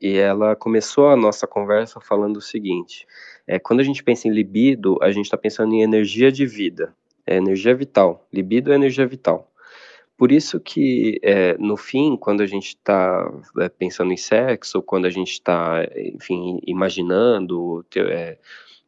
E 0.00 0.16
ela 0.16 0.54
começou 0.54 1.08
a 1.08 1.16
nossa 1.16 1.46
conversa 1.46 2.00
falando 2.00 2.36
o 2.36 2.42
seguinte: 2.42 3.06
é, 3.46 3.58
quando 3.58 3.80
a 3.80 3.82
gente 3.82 4.02
pensa 4.02 4.28
em 4.28 4.30
libido, 4.30 4.98
a 5.02 5.10
gente 5.10 5.26
está 5.26 5.36
pensando 5.36 5.74
em 5.74 5.82
energia 5.82 6.30
de 6.30 6.46
vida, 6.46 6.94
é 7.26 7.36
energia 7.36 7.74
vital. 7.74 8.26
Libido 8.32 8.72
é 8.72 8.74
energia 8.74 9.06
vital. 9.06 9.50
Por 10.16 10.32
isso 10.32 10.58
que, 10.58 11.20
é, 11.22 11.58
no 11.58 11.76
fim, 11.76 12.16
quando 12.16 12.40
a 12.40 12.46
gente 12.46 12.68
está 12.68 13.30
é, 13.58 13.68
pensando 13.68 14.12
em 14.12 14.16
sexo, 14.16 14.80
quando 14.80 15.04
a 15.04 15.10
gente 15.10 15.32
está, 15.32 15.86
enfim, 15.94 16.58
imaginando, 16.66 17.84
te, 17.90 18.00
é, 18.00 18.38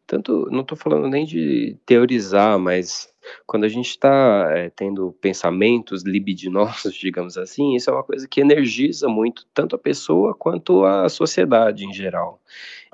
tanto, 0.09 0.49
não 0.51 0.63
estou 0.63 0.77
falando 0.77 1.07
nem 1.07 1.27
de 1.27 1.77
teorizar, 1.85 2.59
mas 2.59 3.13
quando 3.47 3.65
a 3.65 3.69
gente 3.69 3.91
está 3.91 4.49
é, 4.57 4.71
tendo 4.71 5.13
pensamentos 5.21 6.03
libidinosos, 6.03 6.95
digamos 6.97 7.37
assim, 7.37 7.77
isso 7.77 7.91
é 7.91 7.93
uma 7.93 8.03
coisa 8.03 8.27
que 8.27 8.41
energiza 8.41 9.07
muito 9.07 9.47
tanto 9.53 9.77
a 9.77 9.79
pessoa 9.79 10.35
quanto 10.35 10.83
a 10.87 11.11
sociedade 11.11 11.85
em 11.85 11.93
geral. 11.93 12.41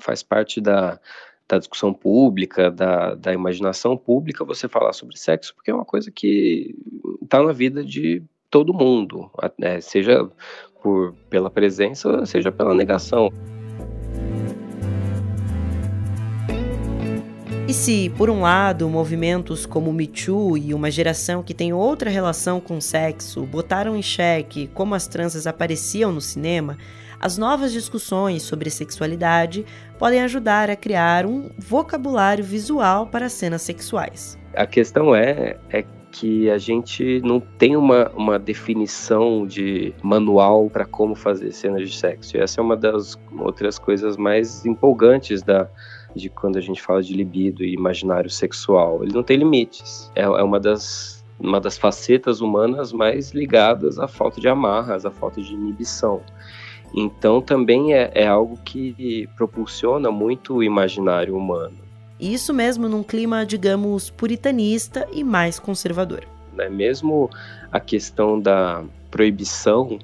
Faz 0.01 0.21
parte 0.21 0.59
da, 0.59 0.99
da 1.47 1.57
discussão 1.57 1.93
pública, 1.93 2.69
da, 2.69 3.15
da 3.15 3.31
imaginação 3.31 3.95
pública, 3.95 4.43
você 4.43 4.67
falar 4.67 4.91
sobre 4.91 5.17
sexo, 5.17 5.55
porque 5.55 5.71
é 5.71 5.73
uma 5.73 5.85
coisa 5.85 6.11
que 6.11 6.75
está 7.23 7.41
na 7.41 7.53
vida 7.53 7.81
de 7.81 8.21
todo 8.49 8.73
mundo, 8.73 9.31
é, 9.61 9.79
seja 9.79 10.29
por, 10.83 11.15
pela 11.29 11.49
presença, 11.49 12.25
seja 12.25 12.51
pela 12.51 12.75
negação. 12.75 13.31
Se, 17.75 18.09
por 18.11 18.29
um 18.29 18.41
lado, 18.41 18.87
movimentos 18.87 19.65
como 19.65 19.89
o 19.89 19.93
Me 19.93 20.07
Too 20.07 20.57
e 20.57 20.73
uma 20.73 20.89
geração 20.89 21.43
que 21.43 21.53
tem 21.53 21.73
outra 21.73 22.09
relação 22.09 22.61
com 22.61 22.77
o 22.77 22.81
sexo 22.81 23.45
botaram 23.45 23.97
em 23.97 24.01
xeque 24.01 24.67
como 24.73 24.95
as 24.95 25.07
transas 25.07 25.45
apareciam 25.45 26.11
no 26.11 26.21
cinema, 26.21 26.77
as 27.19 27.37
novas 27.37 27.73
discussões 27.73 28.43
sobre 28.43 28.69
sexualidade 28.69 29.65
podem 29.99 30.21
ajudar 30.21 30.69
a 30.69 30.75
criar 30.75 31.25
um 31.25 31.49
vocabulário 31.57 32.45
visual 32.45 33.07
para 33.07 33.27
cenas 33.27 33.61
sexuais. 33.63 34.39
A 34.55 34.65
questão 34.65 35.13
é, 35.13 35.57
é 35.69 35.83
que 36.11 36.49
a 36.49 36.57
gente 36.57 37.19
não 37.25 37.41
tem 37.41 37.75
uma, 37.75 38.09
uma 38.15 38.39
definição 38.39 39.45
de 39.45 39.93
manual 40.01 40.69
para 40.69 40.85
como 40.85 41.13
fazer 41.13 41.51
cenas 41.51 41.89
de 41.89 41.95
sexo. 41.95 42.37
Essa 42.37 42.61
é 42.61 42.63
uma 42.63 42.77
das 42.77 43.19
outras 43.37 43.77
coisas 43.77 44.15
mais 44.15 44.65
empolgantes 44.65 45.43
da, 45.43 45.69
de 46.15 46.29
quando 46.29 46.57
a 46.57 46.61
gente 46.61 46.81
fala 46.81 47.03
de 47.03 47.13
libido 47.13 47.63
e 47.63 47.73
imaginário 47.73 48.29
sexual. 48.29 49.03
Ele 49.03 49.13
não 49.13 49.23
tem 49.23 49.37
limites. 49.37 50.11
É, 50.15 50.23
é 50.23 50.43
uma 50.43 50.59
das 50.59 51.15
uma 51.37 51.59
das 51.59 51.77
facetas 51.77 52.39
humanas 52.39 52.93
mais 52.93 53.31
ligadas 53.31 53.99
à 53.99 54.07
falta 54.07 54.39
de 54.39 54.47
amarras, 54.47 55.05
à 55.05 55.11
falta 55.11 55.41
de 55.41 55.53
inibição. 55.53 56.21
Então 56.95 57.41
também 57.41 57.93
é, 57.93 58.09
é 58.15 58.25
algo 58.25 58.57
que 58.63 59.27
propulsiona 59.35 60.09
muito 60.09 60.55
o 60.55 60.63
imaginário 60.63 61.35
humano. 61.35 61.75
Isso 62.17 62.53
mesmo 62.53 62.87
num 62.87 63.03
clima, 63.03 63.45
digamos, 63.45 64.09
puritanista 64.09 65.05
e 65.11 65.23
mais 65.23 65.59
conservador. 65.59 66.25
Né? 66.53 66.69
Mesmo 66.69 67.29
a 67.69 67.79
questão 67.79 68.39
da 68.39 68.83
proibição 69.11 69.99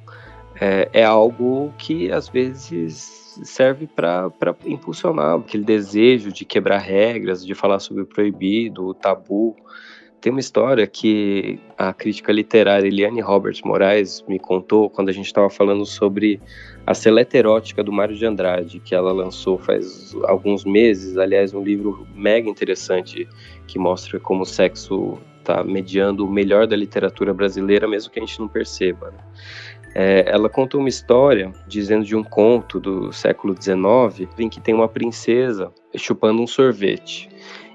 é, 0.59 0.89
é 0.91 1.05
algo 1.05 1.73
que 1.77 2.11
às 2.11 2.27
vezes 2.27 3.20
serve 3.43 3.87
para 3.87 4.31
impulsionar 4.65 5.39
aquele 5.39 5.63
desejo 5.63 6.31
de 6.31 6.45
quebrar 6.45 6.79
regras, 6.79 7.45
de 7.45 7.55
falar 7.55 7.79
sobre 7.79 8.03
o 8.03 8.05
proibido, 8.05 8.85
o 8.85 8.93
tabu. 8.93 9.55
Tem 10.19 10.31
uma 10.31 10.39
história 10.39 10.85
que 10.85 11.59
a 11.75 11.91
crítica 11.93 12.31
literária 12.31 12.87
Eliane 12.87 13.21
Roberts 13.21 13.61
Moraes 13.63 14.23
me 14.27 14.37
contou 14.37 14.87
quando 14.87 15.09
a 15.09 15.11
gente 15.11 15.25
estava 15.25 15.49
falando 15.49 15.83
sobre 15.83 16.39
a 16.85 16.93
Seleta 16.93 17.37
Erótica 17.37 17.83
do 17.83 17.91
Mário 17.91 18.15
de 18.15 18.25
Andrade, 18.25 18.79
que 18.79 18.93
ela 18.93 19.11
lançou 19.11 19.57
faz 19.57 20.15
alguns 20.25 20.63
meses. 20.63 21.17
Aliás, 21.17 21.55
um 21.55 21.63
livro 21.63 22.07
mega 22.13 22.47
interessante 22.47 23.27
que 23.65 23.79
mostra 23.79 24.19
como 24.19 24.43
o 24.43 24.45
sexo 24.45 25.17
está 25.41 25.63
mediando 25.63 26.25
o 26.25 26.31
melhor 26.31 26.67
da 26.67 26.75
literatura 26.75 27.33
brasileira, 27.33 27.87
mesmo 27.87 28.11
que 28.11 28.19
a 28.19 28.25
gente 28.25 28.39
não 28.39 28.47
perceba. 28.47 29.11
Né? 29.11 29.17
É, 29.93 30.23
ela 30.27 30.49
conta 30.49 30.77
uma 30.77 30.87
história 30.87 31.51
dizendo 31.67 32.05
de 32.05 32.15
um 32.15 32.23
conto 32.23 32.79
do 32.79 33.11
século 33.11 33.55
XIX 33.59 34.29
em 34.37 34.47
que 34.47 34.61
tem 34.61 34.73
uma 34.73 34.87
princesa 34.87 35.71
chupando 35.95 36.41
um 36.41 36.47
sorvete. 36.47 37.29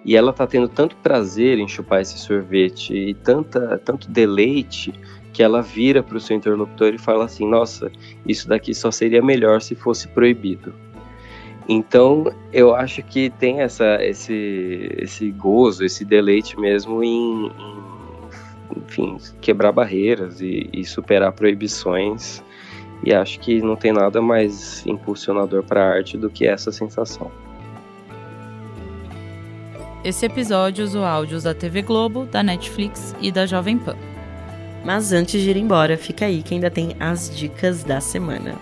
E 0.04 0.16
ela 0.16 0.30
está 0.30 0.46
tendo 0.46 0.68
tanto 0.68 0.96
prazer 0.96 1.58
em 1.58 1.66
chupar 1.66 2.00
esse 2.00 2.18
sorvete 2.18 2.94
e 2.94 3.12
tanta, 3.12 3.76
tanto 3.84 4.08
deleite 4.08 4.94
que 5.32 5.42
ela 5.42 5.60
vira 5.60 6.02
para 6.02 6.16
o 6.16 6.20
seu 6.20 6.36
interlocutor 6.36 6.94
e 6.94 6.98
fala 6.98 7.24
assim: 7.24 7.46
Nossa, 7.46 7.90
isso 8.26 8.48
daqui 8.48 8.72
só 8.72 8.90
seria 8.90 9.20
melhor 9.20 9.60
se 9.60 9.74
fosse 9.74 10.08
proibido. 10.08 10.72
Então, 11.68 12.32
eu 12.52 12.74
acho 12.74 13.02
que 13.02 13.28
tem 13.30 13.60
essa, 13.60 13.98
esse, 14.00 14.88
esse 14.98 15.30
gozo, 15.32 15.84
esse 15.84 16.04
deleite 16.04 16.58
mesmo 16.58 17.02
em, 17.02 17.46
em 17.48 17.85
enfim, 18.74 19.18
quebrar 19.40 19.72
barreiras 19.72 20.40
e, 20.40 20.68
e 20.72 20.84
superar 20.84 21.32
proibições. 21.32 22.42
E 23.04 23.12
acho 23.12 23.38
que 23.40 23.60
não 23.60 23.76
tem 23.76 23.92
nada 23.92 24.22
mais 24.22 24.84
impulsionador 24.86 25.62
para 25.62 25.84
a 25.84 25.88
arte 25.96 26.16
do 26.16 26.30
que 26.30 26.46
essa 26.46 26.72
sensação. 26.72 27.30
Esse 30.02 30.24
episódio 30.24 30.84
usou 30.84 31.04
áudios 31.04 31.42
da 31.42 31.52
TV 31.52 31.82
Globo, 31.82 32.26
da 32.26 32.42
Netflix 32.42 33.14
e 33.20 33.30
da 33.30 33.44
Jovem 33.44 33.76
Pan. 33.76 33.96
Mas 34.84 35.12
antes 35.12 35.42
de 35.42 35.50
ir 35.50 35.56
embora, 35.56 35.96
fica 35.98 36.26
aí 36.26 36.42
que 36.42 36.54
ainda 36.54 36.70
tem 36.70 36.94
as 37.00 37.36
dicas 37.36 37.82
da 37.82 38.00
semana. 38.00 38.54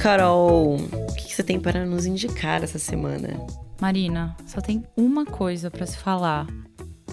Carol, 0.00 0.76
o 0.76 1.14
que 1.14 1.34
você 1.34 1.42
tem 1.42 1.60
para 1.60 1.84
nos 1.84 2.06
indicar 2.06 2.64
essa 2.64 2.78
semana? 2.78 3.38
Marina, 3.78 4.34
só 4.46 4.58
tem 4.58 4.82
uma 4.96 5.26
coisa 5.26 5.70
para 5.70 5.84
se 5.84 5.98
falar 5.98 6.46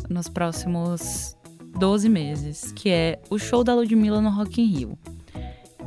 nos 0.10 0.30
próximos 0.30 1.36
12 1.78 2.08
meses, 2.08 2.72
que 2.72 2.90
é 2.90 3.20
o 3.30 3.38
show 3.38 3.62
da 3.62 3.76
Ludmilla 3.76 4.22
no 4.22 4.30
Rock 4.30 4.62
in 4.62 4.68
Rio. 4.68 4.98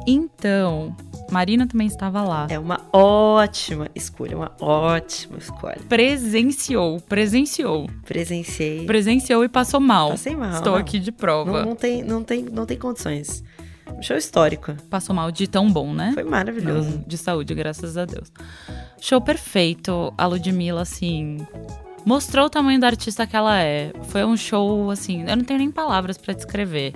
Então, 0.06 0.94
Marina 1.30 1.66
também 1.66 1.86
estava 1.86 2.22
lá. 2.22 2.46
É 2.50 2.58
uma 2.58 2.86
ótima 2.92 3.88
escolha, 3.94 4.36
uma 4.36 4.52
ótima 4.60 5.38
escolha. 5.38 5.78
Presenciou, 5.88 7.00
presenciou. 7.00 7.86
Presenciei. 8.04 8.84
Presenciou 8.84 9.42
e 9.42 9.48
passou 9.48 9.80
mal. 9.80 10.10
Passei 10.10 10.36
mal. 10.36 10.52
Estou 10.52 10.72
não. 10.72 10.78
aqui 10.78 10.98
de 10.98 11.10
prova. 11.10 11.60
Não, 11.60 11.70
não, 11.70 11.76
tem, 11.76 12.02
não, 12.02 12.22
tem, 12.22 12.42
não 12.42 12.66
tem 12.66 12.76
condições. 12.76 13.42
Show 14.00 14.16
histórico. 14.16 14.74
Passou 14.88 15.14
mal 15.14 15.30
de 15.30 15.46
tão 15.46 15.70
bom, 15.70 15.92
né? 15.92 16.12
Foi 16.14 16.24
maravilhoso. 16.24 16.90
Não, 16.90 17.04
de 17.06 17.18
saúde, 17.18 17.54
graças 17.54 17.96
a 17.96 18.04
Deus. 18.04 18.32
Show 19.00 19.20
perfeito. 19.20 20.12
A 20.16 20.26
Ludmilla, 20.26 20.82
assim, 20.82 21.38
mostrou 22.04 22.46
o 22.46 22.50
tamanho 22.50 22.80
da 22.80 22.86
artista 22.86 23.26
que 23.26 23.36
ela 23.36 23.60
é. 23.60 23.92
Foi 24.04 24.24
um 24.24 24.36
show, 24.36 24.90
assim, 24.90 25.24
eu 25.28 25.36
não 25.36 25.44
tenho 25.44 25.58
nem 25.58 25.70
palavras 25.70 26.16
para 26.16 26.34
descrever. 26.34 26.94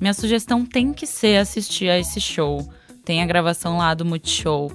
Minha 0.00 0.14
sugestão 0.14 0.64
tem 0.64 0.92
que 0.92 1.06
ser 1.06 1.38
assistir 1.38 1.88
a 1.90 1.98
esse 1.98 2.20
show. 2.20 2.68
Tem 3.04 3.22
a 3.22 3.26
gravação 3.26 3.78
lá 3.78 3.94
do 3.94 4.04
Multishow. 4.04 4.72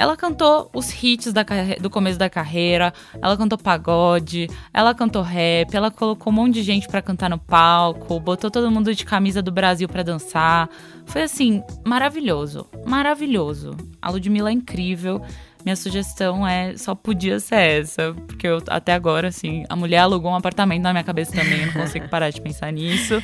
Ela 0.00 0.16
cantou 0.16 0.70
os 0.72 0.90
hits 0.90 1.30
da, 1.30 1.44
do 1.78 1.90
começo 1.90 2.18
da 2.18 2.30
carreira, 2.30 2.90
ela 3.20 3.36
cantou 3.36 3.58
pagode, 3.58 4.48
ela 4.72 4.94
cantou 4.94 5.20
rap, 5.20 5.76
ela 5.76 5.90
colocou 5.90 6.32
um 6.32 6.36
monte 6.36 6.54
de 6.54 6.62
gente 6.62 6.88
para 6.88 7.02
cantar 7.02 7.28
no 7.28 7.36
palco, 7.36 8.18
botou 8.18 8.50
todo 8.50 8.70
mundo 8.70 8.94
de 8.94 9.04
camisa 9.04 9.42
do 9.42 9.52
Brasil 9.52 9.86
para 9.86 10.02
dançar. 10.02 10.70
Foi 11.04 11.24
assim, 11.24 11.62
maravilhoso, 11.84 12.66
maravilhoso. 12.86 13.76
A 14.00 14.08
Ludmilla 14.08 14.48
é 14.48 14.54
incrível. 14.54 15.20
Minha 15.64 15.76
sugestão 15.76 16.46
é 16.46 16.76
só 16.76 16.94
podia 16.94 17.38
ser 17.38 17.80
essa, 17.80 18.14
porque 18.26 18.46
eu 18.46 18.62
até 18.68 18.92
agora 18.92 19.28
assim, 19.28 19.64
a 19.68 19.76
mulher 19.76 19.98
alugou 19.98 20.30
um 20.30 20.34
apartamento 20.34 20.82
na 20.82 20.92
minha 20.92 21.04
cabeça 21.04 21.32
também, 21.32 21.60
eu 21.60 21.66
não 21.66 21.72
consigo 21.72 22.08
parar 22.08 22.30
de 22.30 22.40
pensar 22.40 22.72
nisso. 22.72 23.22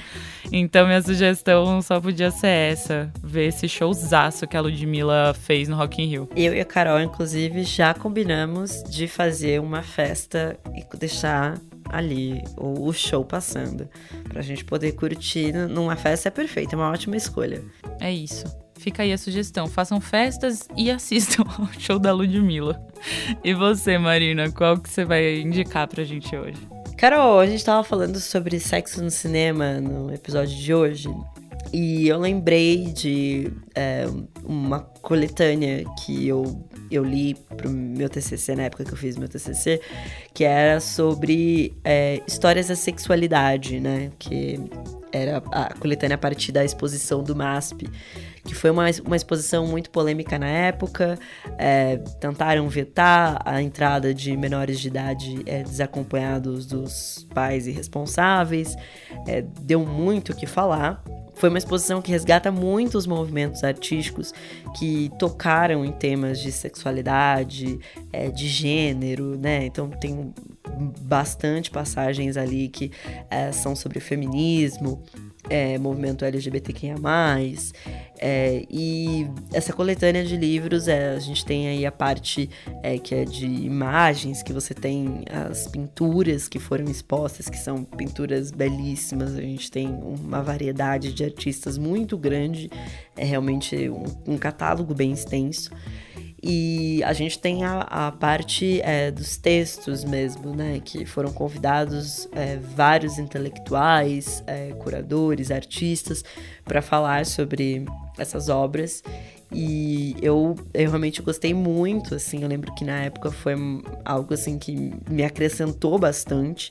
Então 0.53 0.87
minha 0.87 1.03
sugestão 1.03 1.81
só 1.83 2.01
podia 2.01 2.31
ser 2.31 2.73
essa, 2.73 3.13
ver 3.23 3.49
esse 3.49 3.69
showzaço 3.69 4.47
que 4.47 4.57
a 4.57 4.61
Ludmilla 4.61 5.35
fez 5.35 5.69
no 5.69 5.77
Rock 5.77 6.03
in 6.03 6.07
Rio. 6.07 6.29
Eu 6.37 6.55
e 6.55 6.61
a 6.61 6.65
Carol 6.65 7.01
inclusive 7.01 7.63
já 7.65 7.95
combinamos 7.95 8.83
de 8.85 9.09
fazer 9.09 9.61
uma 9.61 9.83
festa 9.83 10.59
e 10.75 10.85
deixar 10.97 11.59
ali 11.89 12.43
o 12.57 12.93
show 12.93 13.25
passando, 13.25 13.89
pra 14.29 14.43
gente 14.43 14.65
poder 14.65 14.93
curtir 14.93 15.53
numa 15.53 15.97
festa 15.97 16.29
é 16.29 16.31
perfeito, 16.31 16.75
é 16.75 16.77
uma 16.77 16.91
ótima 16.91 17.17
escolha. 17.17 17.63
É 18.01 18.13
isso. 18.13 18.45
Fica 18.79 19.03
aí 19.03 19.13
a 19.13 19.19
sugestão. 19.19 19.67
Façam 19.67 20.01
festas 20.01 20.69
e 20.77 20.91
assistam 20.93 21.45
ao 21.59 21.69
show 21.79 21.99
da 21.99 22.13
Ludmilla. 22.13 22.81
E 23.43 23.55
você, 23.55 23.99
Marina, 23.99 24.51
qual 24.51 24.79
que 24.79 24.89
você 24.89 25.05
vai 25.05 25.41
indicar 25.41 25.89
pra 25.89 26.05
gente 26.05 26.35
hoje? 26.37 26.59
Carol, 26.97 27.41
a 27.41 27.47
gente 27.47 27.65
tava 27.65 27.85
falando 27.85 28.19
sobre 28.19 28.59
sexo 28.59 29.03
no 29.03 29.11
cinema 29.11 29.81
no 29.81 30.13
episódio 30.13 30.57
de 30.57 30.73
hoje. 30.73 31.09
E 31.73 32.09
eu 32.09 32.19
lembrei 32.19 32.87
de 32.87 33.53
é, 33.75 34.07
uma 34.45 34.81
coletânea 35.03 35.85
que 35.99 36.27
eu, 36.27 36.65
eu 36.91 37.05
li 37.05 37.35
pro 37.57 37.69
meu 37.69 38.09
TCC, 38.09 38.55
na 38.55 38.63
época 38.65 38.85
que 38.85 38.93
eu 38.93 38.97
fiz 38.97 39.17
meu 39.17 39.29
TCC, 39.29 39.81
que 40.33 40.45
era 40.45 40.81
sobre 40.81 41.77
é, 41.85 42.23
histórias 42.27 42.69
da 42.69 42.77
sexualidade, 42.77 43.81
né? 43.81 44.11
Que 44.19 44.59
era 45.13 45.43
a 45.51 45.75
coletânea 45.75 46.15
a 46.15 46.19
partir 46.19 46.53
da 46.53 46.65
exposição 46.65 47.23
do 47.23 47.35
MASP 47.35 47.89
que 48.47 48.55
foi 48.55 48.71
uma, 48.71 48.85
uma 49.05 49.17
exposição 49.17 49.67
muito 49.67 49.91
polêmica 49.91 50.39
na 50.39 50.49
época. 50.49 51.19
É, 51.59 51.97
tentaram 52.21 52.69
vetar 52.69 53.41
a 53.45 53.61
entrada 53.61 54.15
de 54.15 54.37
menores 54.37 54.81
de 54.81 54.89
idade 54.89 55.43
é, 55.45 55.63
desacompanhados 55.63 56.67
dos 56.67 57.27
pais 57.35 57.67
irresponsáveis. 57.67 58.77
É, 59.27 59.43
deu 59.61 59.85
muito 59.85 60.33
o 60.33 60.37
que 60.37 60.47
falar. 60.47 61.03
Foi 61.35 61.51
uma 61.51 61.59
exposição 61.59 62.01
que 62.01 62.11
resgata 62.11 62.51
muitos 62.51 63.07
movimentos 63.07 63.63
artísticos 63.63 64.33
que 64.79 65.11
tocaram 65.19 65.85
em 65.85 65.93
temas 65.93 66.41
de 66.41 66.51
sexualidade, 66.51 67.79
é, 68.11 68.31
de 68.31 68.49
gênero, 68.49 69.37
né? 69.39 69.67
Então 69.67 69.91
tem 69.91 70.33
bastante 71.03 71.71
passagens 71.71 72.39
ali 72.39 72.69
que 72.69 72.91
é, 73.31 73.53
são 73.53 73.77
sobre 73.77 74.01
feminismo, 74.01 75.03
é, 75.49 75.79
movimento 75.79 76.25
LGBTQIA+, 76.25 76.97
é, 78.19 78.65
e 78.71 79.29
essa 79.53 79.73
coletânea 79.73 80.25
de 80.25 80.37
livros, 80.37 80.89
é, 80.89 81.15
a 81.15 81.19
gente 81.19 81.45
tem 81.45 81.69
aí 81.69 81.85
a 81.85 81.93
parte 81.93 82.49
é, 82.83 82.99
que 82.99 83.15
é 83.15 83.25
de 83.25 83.47
imagens, 83.47 84.43
que 84.43 84.53
você 84.53 84.73
tem 84.73 85.25
as 85.31 85.67
pinturas 85.67 86.49
que 86.49 86.59
foram 86.59 86.87
expostas, 86.87 87.49
que 87.49 87.59
são 87.59 87.85
pinturas 87.85 88.51
belíssimas, 88.51 89.37
a 89.37 89.41
gente 89.41 89.71
tem 89.71 89.89
uma 89.89 90.43
variedade 90.43 91.13
de 91.13 91.25
artistas 91.25 91.77
muito 91.77 92.17
grande, 92.17 92.71
é 93.17 93.25
realmente 93.25 93.89
um, 93.89 94.05
um 94.27 94.39
catálogo 94.39 94.95
bem 94.95 95.13
extenso. 95.13 95.71
E 96.49 97.03
a 97.03 97.13
gente 97.13 97.41
tem 97.41 97.65
a, 97.65 97.81
a 97.81 98.13
parte 98.13 98.81
é, 98.83 99.11
dos 99.11 99.37
textos 99.37 100.05
mesmo, 100.05 100.55
né? 100.55 100.81
Que 100.85 101.05
foram 101.05 101.33
convidados 101.33 102.29
é, 102.31 102.57
vários 102.57 103.19
intelectuais, 103.19 104.45
é, 104.47 104.69
curadores, 104.79 105.51
artistas, 105.51 106.23
para 106.65 106.81
falar 106.81 107.27
sobre 107.27 107.85
essas 108.17 108.49
obras. 108.49 109.03
E 109.51 110.15
eu, 110.23 110.55
eu 110.73 110.89
realmente 110.89 111.21
gostei 111.21 111.53
muito, 111.53 112.15
assim, 112.15 112.43
eu 112.43 112.49
lembro 112.49 112.73
que 112.77 112.85
na 112.85 113.03
época 113.03 113.33
foi 113.33 113.55
algo 114.05 114.33
assim 114.33 114.57
que 114.57 114.93
me 115.11 115.25
acrescentou 115.25 115.99
bastante. 115.99 116.71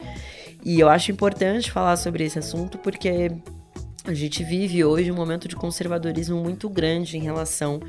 E 0.63 0.79
eu 0.79 0.87
acho 0.87 1.11
importante 1.11 1.69
falar 1.69 1.97
sobre 1.97 2.23
esse 2.23 2.39
assunto 2.39 2.77
porque 2.77 3.29
a 4.05 4.13
gente 4.13 4.41
vive 4.41 4.85
hoje 4.85 5.11
um 5.11 5.15
momento 5.15 5.49
de 5.49 5.55
conservadorismo 5.57 6.41
muito 6.41 6.69
grande 6.69 7.17
em 7.17 7.21
relação 7.21 7.81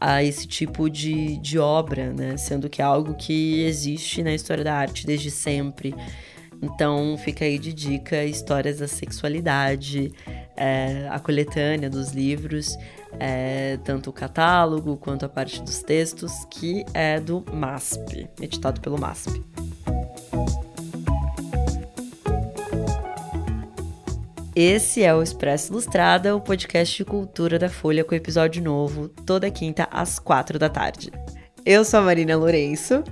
a 0.00 0.22
esse 0.22 0.46
tipo 0.46 0.88
de, 0.88 1.36
de 1.38 1.58
obra, 1.58 2.12
né? 2.12 2.36
Sendo 2.36 2.68
que 2.68 2.80
é 2.80 2.84
algo 2.84 3.14
que 3.14 3.62
existe 3.62 4.22
na 4.22 4.34
história 4.34 4.62
da 4.62 4.74
arte 4.74 5.06
desde 5.06 5.30
sempre. 5.30 5.94
Então 6.62 7.16
fica 7.18 7.44
aí 7.44 7.58
de 7.58 7.72
dica 7.72 8.24
histórias 8.24 8.78
da 8.78 8.88
sexualidade, 8.88 10.10
é, 10.56 11.06
a 11.10 11.18
coletânea 11.18 11.90
dos 11.90 12.12
livros, 12.12 12.78
é, 13.18 13.78
tanto 13.84 14.10
o 14.10 14.12
catálogo 14.12 14.96
quanto 14.96 15.26
a 15.26 15.28
parte 15.28 15.62
dos 15.62 15.82
textos, 15.82 16.32
que 16.50 16.84
é 16.94 17.20
do 17.20 17.44
MASP, 17.52 18.28
editado 18.40 18.80
pelo 18.80 18.98
MASP. 18.98 19.44
Esse 24.58 25.02
é 25.02 25.14
o 25.14 25.22
Expresso 25.22 25.70
Ilustrada, 25.70 26.34
o 26.34 26.40
podcast 26.40 26.96
de 26.96 27.04
cultura 27.04 27.58
da 27.58 27.68
Folha 27.68 28.02
com 28.02 28.14
episódio 28.14 28.64
novo, 28.64 29.06
toda 29.06 29.50
quinta 29.50 29.86
às 29.90 30.18
quatro 30.18 30.58
da 30.58 30.70
tarde. 30.70 31.12
Eu 31.62 31.84
sou 31.84 32.00
a 32.00 32.02
Marina 32.02 32.34
Lourenço. 32.38 33.04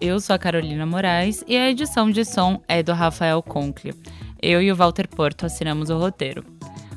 Eu 0.00 0.18
sou 0.18 0.34
a 0.34 0.38
Carolina 0.38 0.84
Moraes 0.84 1.44
e 1.46 1.56
a 1.56 1.70
edição 1.70 2.10
de 2.10 2.24
som 2.24 2.60
é 2.66 2.82
do 2.82 2.92
Rafael 2.92 3.40
Conkle. 3.40 3.94
Eu 4.42 4.60
e 4.60 4.72
o 4.72 4.74
Walter 4.74 5.06
Porto 5.06 5.46
assinamos 5.46 5.90
o 5.90 5.96
roteiro. 5.96 6.44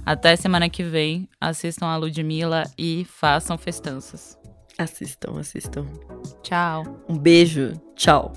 Até 0.04 0.36
semana 0.36 0.68
que 0.70 0.82
vem, 0.82 1.30
assistam 1.40 1.86
a 1.86 1.96
Ludmilla 1.96 2.64
e 2.76 3.06
façam 3.08 3.60
festanças. 3.60 4.36
Assistam, 4.76 5.40
assistam. 5.40 5.86
Tchau. 6.42 6.84
Um 7.08 7.16
beijo. 7.16 7.74
Tchau. 7.96 8.34